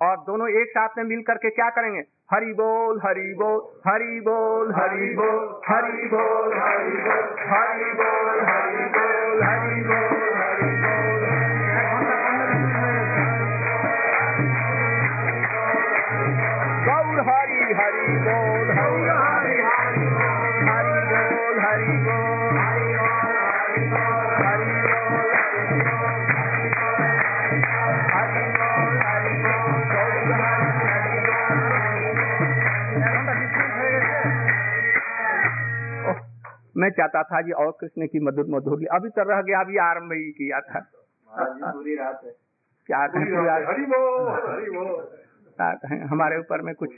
और 0.00 0.16
दोनों 0.16 0.48
एक 0.48 0.70
साथ 0.70 0.98
में 0.98 1.04
मिल 1.04 1.22
करके 1.22 1.50
क्या 1.50 1.68
करेंगे? 1.70 2.02
हरि 2.30 2.52
बोल 2.52 3.00
हरि 3.04 3.34
बोल 3.34 3.60
हरि 3.86 4.20
बोल 4.20 4.72
हरि 4.74 5.14
बोल 5.14 5.48
हरि 5.68 6.08
बोल 6.08 6.52
हरि 6.54 6.96
बोल 7.04 7.30
हरि 7.52 7.92
बोल 8.00 8.40
हरि 8.48 8.88
बोल 8.96 9.42
हरि 9.42 9.82
बोल 9.84 10.03
चाहता 37.04 37.22
था 37.22 37.40
जी 37.42 37.52
और 37.52 37.70
कृष्ण 37.80 38.06
की 38.06 38.20
मधुर 38.20 38.46
मधुर 38.50 38.84
अभी 38.92 39.08
तो 39.08 39.22
रह 39.30 39.40
गया 39.42 39.60
अभी 39.60 39.76
आरंभ 39.78 40.12
ही 40.12 40.30
किया 40.32 40.60
था। 40.60 40.80
पूरी 41.72 41.94
रात 41.96 42.20
है। 42.24 42.30
क्या 45.58 45.72
कहें 45.74 46.00
हमारे 46.04 46.38
ऊपर 46.38 46.62
में 46.62 46.74
कुछ 46.74 46.90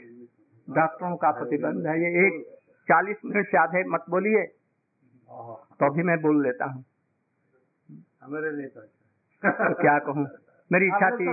डॉक्टरों 0.67 1.15
का 1.15 1.31
प्रतिबंध 1.31 1.87
है। 1.87 1.95
ये 2.03 2.27
एक 2.27 2.41
चालीस 2.87 3.17
मिनट 3.25 3.47
से 3.47 3.57
आधे 3.57 3.83
मत 3.89 4.05
बोलिए 4.09 4.43
तो 5.81 5.93
भी 5.93 6.03
मैं 6.03 6.19
बोल 6.21 6.43
लेता 6.43 6.65
हूँ। 6.65 6.83
हमारे 8.23 8.51
लिए 8.51 8.67
तो 8.67 8.81
तो 9.43 9.73
क्या 9.81 9.97
कहूँ? 9.99 10.27
मेरी 10.71 10.85
इच्छा 10.87 11.09
थी 11.09 11.27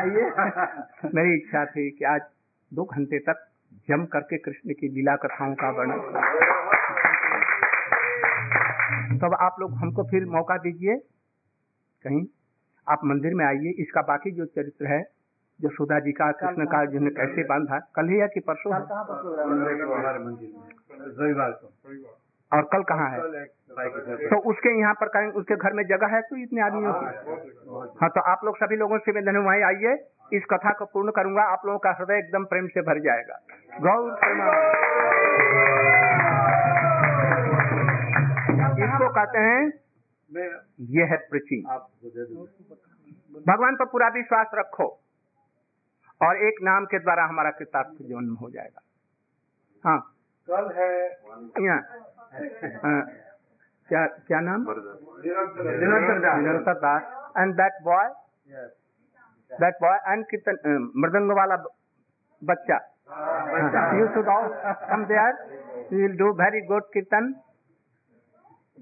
आइए। 0.00 0.30
मेरी 1.14 1.34
इच्छा 1.36 1.64
थी 1.64 1.90
कि 1.90 2.04
आज 2.04 2.20
दो 2.72 2.84
घंटे 2.84 3.18
तक 3.18 3.44
जम 3.88 4.04
करके 4.04 4.38
कृष्ण 4.38 4.72
की 4.72 4.88
लीला 4.88 5.16
कथाओं 5.16 5.54
का 5.54 5.70
वर्णन 5.70 6.00
करूँ। 8.90 9.18
तब 9.18 9.36
आप 9.40 9.56
लोग 9.60 9.72
हमको 9.72 10.02
फिर 10.02 10.24
मौका 10.26 10.56
दीजिए 10.56 10.96
कहीं 12.04 12.26
आप 12.86 13.00
मंदिर 13.04 13.34
में 13.34 13.44
आइए। 13.46 13.70
इसका 13.78 14.02
बाकी 14.02 14.30
जो 14.30 14.44
चरित्र 14.44 14.86
है 14.86 15.02
जो 15.60 15.68
सुधा 15.68 15.98
जी 15.98 16.12
का 16.12 16.32
कृष्ण 16.32 16.64
का 16.64 16.84
जिन्हें 16.84 17.14
कैसे 17.14 17.44
बांधा 17.44 17.78
कल 17.96 18.08
ही 18.08 18.18
है 18.18 18.28
कि 18.28 18.40
परसों 18.40 18.74
है? 18.74 18.80
है? 18.80 18.86
में। 20.18 22.04
और 22.52 22.62
कल 22.62 22.82
कहाँ 22.82 23.10
है? 23.10 23.44
तो 24.28 24.38
उसके 24.50 24.80
यहाँ 24.80 24.94
पर 24.94 25.08
कहीं 25.08 25.28
उसके 25.30 25.56
घर 25.56 25.72
में 25.72 25.84
जगह 25.84 26.06
है 26.06 26.20
तो 26.20 26.36
इतने 26.36 26.60
आदमियों 26.60 26.92
की? 26.92 27.06
हाँ 28.00 28.10
तो 28.10 28.20
आप 28.20 28.40
लोग 28.44 28.56
सभी 28.56 28.76
लोगों 28.76 28.98
से 28.98 29.12
निवेदन 29.12 29.36
है 29.36 29.42
वहीं 29.42 29.62
आइए 29.62 29.92
इस 30.32 30.44
कथा 30.50 30.72
को 30.72 30.84
पूर्ण 30.84 31.10
करूँगा 31.10 31.42
आप 31.42 31.66
लोगों 31.66 31.78
का 31.78 31.90
हृदय 31.90 32.18
एकदम 32.18 32.44
प्रेम 32.44 32.66
से 32.66 32.80
भर 32.80 32.98
जाएगा। 32.98 33.38
गौर 33.80 34.14
प्रेमा। 34.14 35.77
कहते 39.18 39.38
हैं? 39.40 39.60
यह 40.94 41.10
है 41.10 41.16
प्रीचिंग 41.30 41.62
भगवान 43.46 43.76
पर 43.76 43.86
पूरा 43.92 44.08
विश्वास 44.14 44.50
रखो 44.54 44.86
और 46.20 46.42
एक 46.46 46.60
नाम 46.62 46.86
के 46.92 46.98
द्वारा 46.98 47.24
हमारा 47.24 47.50
कृतार्थ 47.58 48.02
जन्म 48.02 48.34
हो 48.34 48.50
जाएगा। 48.50 48.80
हाँ। 49.84 49.98
कल 50.48 50.70
है। 50.76 50.90
हाँ। 52.84 53.00
क्या 53.88 54.02
क्या 54.26 54.40
नाम? 54.40 54.64
Nirantar. 56.44 56.74
Das. 56.84 57.02
And 57.38 57.54
that 57.54 57.82
boy 57.84 58.06
that 59.50 59.74
boy 59.82 59.98
and 60.06 60.24
कितन 60.30 60.54
मृदंग 60.96 61.30
वाला 61.38 61.56
बच्चा। 62.42 62.78
You 63.98 64.06
should 64.14 64.28
all 64.28 64.48
come 64.90 65.04
there 65.12 65.30
you 65.92 65.98
will 65.98 66.16
do 66.18 66.32
very 66.40 66.60
good 66.66 66.84
kirtan 66.94 67.34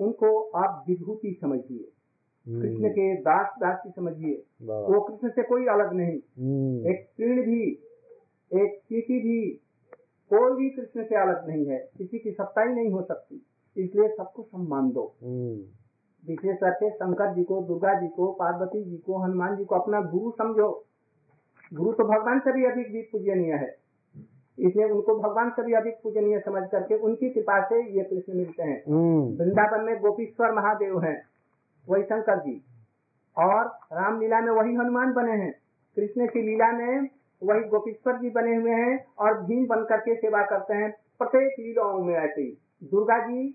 उनको 0.00 0.42
आप 0.42 0.84
विभूति 0.88 1.38
समझिए। 1.40 1.88
कृष्ण 2.46 2.88
के 2.90 3.14
दास 3.16 3.46
दासी 3.60 3.90
समझिए। 3.90 4.34
वो 4.62 5.00
कृष्ण 5.00 5.28
से 5.28 5.42
कोई 5.42 5.66
अलग 5.66 5.92
नहीं। 5.92 6.16
एक 6.86 7.08
तीर्ण 7.16 7.42
भी 7.42 7.62
एक 8.52 8.80
चीटी 8.84 9.20
भी 9.20 9.50
कोई 10.30 10.56
भी 10.56 10.70
कृष्ण 10.70 11.04
से 11.04 11.14
अलग 11.14 11.48
नहीं 11.48 11.66
है। 11.66 11.90
किसी 11.98 12.18
की 12.18 12.30
सत्ता 12.30 12.62
ही 12.62 12.74
नहीं 12.74 12.90
हो 12.90 13.02
सकती। 13.02 13.46
इसलिए 13.76 14.08
सबको 14.08 14.42
सम्मान 14.42 14.90
दो। 14.90 15.14
विशेष 16.26 16.58
करके 16.58 16.90
शंकर 16.90 17.34
जी 17.34 17.44
को 17.44 17.62
दुर्गा 17.62 18.00
जी 18.00 18.08
को 18.08 18.32
पार्वती 18.32 18.84
जी 18.84 18.96
को 18.96 19.18
हनुमान 19.18 19.56
जी 19.56 19.64
को 19.64 19.74
अपना 19.74 20.00
गुरु 20.00 20.30
समझो। 20.30 20.84
गुरु 21.74 21.92
तो 21.92 22.04
भगवान 22.04 22.40
से 22.40 22.52
भी 22.52 22.64
अधिक 22.64 22.92
भी 22.92 23.02
पूजनीय 23.02 23.52
है। 23.52 23.79
इसलिए 24.60 24.86
उनको 24.86 25.14
भगवान 25.18 25.50
से 25.50 25.62
भी 25.62 25.72
अधिक 25.72 25.98
पूजनीय 26.02 26.38
समझ 26.40 26.62
करके 26.70 26.94
उनकी 26.98 27.28
कृपा 27.30 27.60
से 27.64 27.82
ये 27.90 28.02
कृष्ण 28.04 28.36
मिलते 28.36 28.62
हैं। 28.62 28.80
वृंदावन 29.38 29.84
में 29.84 30.00
गोपीश्वर 30.00 30.52
महादेव 30.52 31.00
हैं 31.00 31.20
वही 31.86 32.02
शंकर 32.02 32.38
जी। 32.38 32.60
और 33.36 33.64
रामलीला 33.92 34.40
में 34.40 34.52
वही 34.52 34.74
हनुमान 34.74 35.12
बने 35.12 35.32
हैं। 35.34 35.52
कृष्ण 35.96 36.26
की 36.26 36.42
लीला 36.42 36.70
में 36.72 37.08
वही 37.42 37.60
गोपीश्वर 37.68 38.16
जी 38.16 38.30
बने 38.30 38.54
हुए 38.56 38.70
हैं 38.72 39.04
और 39.18 39.40
भीम 39.42 39.66
बन 39.66 39.84
करके 39.84 40.14
सेवा 40.14 40.42
करते 40.46 40.74
हैं। 40.74 40.90
प्रत्येक 41.18 41.54
लीलाओं 41.58 42.02
में 42.04 42.14
ऐसे 42.14 42.40
ही। 42.40 42.50
दुर्गा 42.90 43.18
जी 43.18 43.46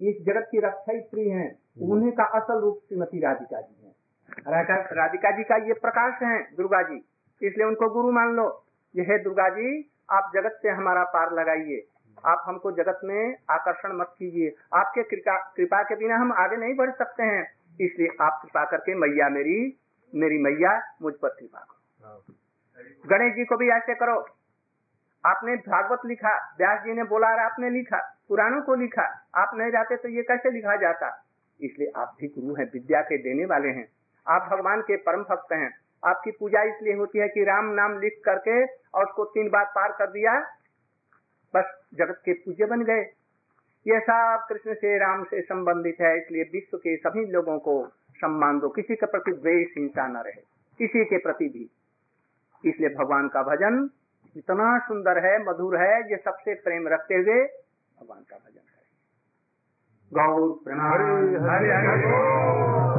इस 0.00 0.16
जगत 0.26 0.48
की 0.50 0.58
रक्षा 0.58 0.98
स्त्री 1.00 1.28
है। 1.28 1.46
उन्हीं 1.82 2.12
का 2.12 2.24
असल 2.38 2.60
रूप 2.60 2.78
श्रीमती 2.88 3.20
राधिका 3.20 3.60
जी 3.60 3.86
है। 3.86 4.62
राधिका 4.92 5.30
जी 5.36 5.44
का 5.44 5.56
ये 5.66 5.72
प्रकाश 5.74 6.22
है 6.22 6.38
दुर्गा 6.56 6.82
जी। 6.82 6.96
इसलिए 7.42 7.66
उनको 7.66 7.88
गुरु 7.90 8.10
मान 8.12 8.34
लो। 8.34 8.48
ये 8.94 9.02
है 9.02 9.22
दुर्गा 9.22 9.48
जी 9.48 9.68
आप 10.10 10.30
जगत 10.34 10.58
से 10.62 10.68
हमारा 10.68 11.04
पार 11.04 11.32
लगाइए। 11.32 11.86
आप 12.26 12.42
हमको 12.46 12.70
जगत 12.72 13.00
में 13.04 13.36
आकर्षण 13.50 13.92
मत 13.92 14.14
कीजिए। 14.18 14.54
आपके 14.74 15.02
कृपा 15.02 15.36
कृपा 15.56 15.82
के 15.82 15.96
बिना 15.96 16.16
हम 16.16 16.32
आगे 16.32 16.56
नहीं 16.56 16.74
बढ़ 16.74 16.90
सकते 16.90 17.22
हैं। 17.22 17.42
इसलिए 17.80 18.08
आप 18.20 18.38
कृपा 18.42 18.64
करके 18.64 18.94
मैया 18.94 19.28
मेरी 19.28 19.58
मेरी 20.14 20.38
मैया 20.38 20.80
मुझ 21.02 21.14
पर 21.14 21.28
कृपा 21.28 21.60
करो। 21.60 22.34
गणेश 23.08 23.34
जी 23.34 23.44
को 23.44 23.56
भी 23.56 23.68
ऐसे 23.70 23.94
करो। 23.94 24.18
आपने 25.24 25.54
भागवत 25.56 26.00
लिखा 26.06 26.36
व्यास 26.58 26.84
जी 26.84 26.92
ने 26.92 27.04
बोला 27.04 27.28
और 27.28 27.38
आपने 27.38 27.70
लिखा 27.70 27.98
पुराणों 28.28 28.62
को 28.62 28.74
लिखा। 28.74 29.02
आप 29.34 29.50
नहीं 29.54 29.70
जाते 29.70 29.96
तो 29.96 30.08
ये 30.08 30.22
कैसे 30.22 30.50
लिखा 30.50 30.76
जाता? 30.76 31.08
इसलिए 31.60 31.92
आप 31.96 32.16
भी 32.20 32.28
गुरु 32.28 32.54
हैं 32.54 32.64
विद्या 32.72 33.00
के 33.00 33.18
देने 33.18 33.44
वाले 33.44 33.68
हैं। 33.68 33.88
आप 34.26 34.48
भगवान 34.50 34.80
के 34.80 34.96
परम 34.96 35.22
भक्त 35.22 35.52
हैं। 35.52 35.70
आपकी 36.02 36.30
पूजा 36.32 36.62
इसलिए 36.64 36.94
होती 36.94 37.18
है 37.18 37.28
कि 37.28 37.44
राम 37.44 37.72
नाम 37.74 37.98
लिख 38.00 38.20
करके 38.24 38.64
और 38.64 39.04
उसको 39.04 39.24
तीन 39.30 39.48
बार 39.50 39.64
पार 39.74 39.92
कर 39.98 40.10
दिया 40.10 40.38
बस 41.54 41.72
जगत 41.94 42.20
के 42.24 42.32
पूज्य 42.34 42.66
बन 42.66 42.82
गए 42.84 43.02
ये 43.86 43.98
सब 44.00 44.46
कृष्ण 44.48 44.74
से 44.74 44.96
राम 44.98 45.24
से 45.24 45.40
संबंधित 45.44 46.00
है 46.00 46.16
इसलिए 46.18 46.42
विश्व 46.52 46.76
के 46.78 46.96
सभी 46.98 47.24
लोगों 47.32 47.58
को 47.58 47.76
सम्मान 48.18 48.58
दो 48.58 48.68
किसी 48.70 48.94
के 48.94 49.06
प्रति 49.06 49.32
द्वेष 49.32 49.76
हिंसा 49.76 50.06
न 50.08 50.22
रहे 50.26 50.42
किसी 50.80 51.04
के 51.04 51.18
प्रति 51.18 51.48
भी 51.48 51.68
इसलिए 52.64 52.88
भगवान 52.94 53.28
का 53.28 53.42
भजन 53.44 53.88
इतना 54.36 54.78
सुंदर 54.86 55.24
है 55.26 55.38
मधुर 55.44 55.76
है 55.78 55.94
ये 56.10 56.16
सबसे 56.18 56.54
प्रेम 56.62 56.88
रखते 56.88 57.14
हुए 57.16 57.42
भगवान 57.44 58.22
का 58.22 58.36
भजन 58.36 58.60
करें 58.60 58.86
गौर 60.12 60.78
हरे 60.82 61.38
हरे 61.46 61.72
हरे 61.80 62.95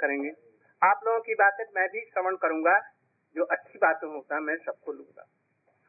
करेंगे। 0.00 0.30
आप 0.82 1.00
लोगों 1.06 1.20
की 1.20 1.34
बातें 1.34 1.64
मैं 1.76 1.86
भी 1.88 2.00
श्रवण 2.04 2.36
करूँगा 2.36 2.78
जो 3.36 3.44
अच्छी 3.50 3.78
बातें 3.78 4.08
होता 4.08 4.34
है 4.34 4.40
मैं 4.40 4.56
सबको 4.56 4.92
लूँगा। 4.92 5.26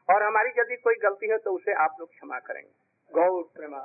और 0.08 0.22
हमारी 0.22 0.50
यदि 0.58 0.76
कोई 0.76 0.94
गलती 1.02 1.30
है 1.30 1.38
तो 1.38 1.52
उसे 1.52 1.72
आप 1.82 1.96
लोग 2.00 2.08
क्षमा 2.10 2.38
करेंगे। 2.38 2.70
गौ 3.12 3.42
प्रेमा। 3.56 3.78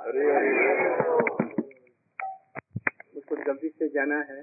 कुछ 3.28 3.38
जल्दी 3.38 3.68
से 3.68 3.88
जाना 3.88 4.18
है। 4.28 4.42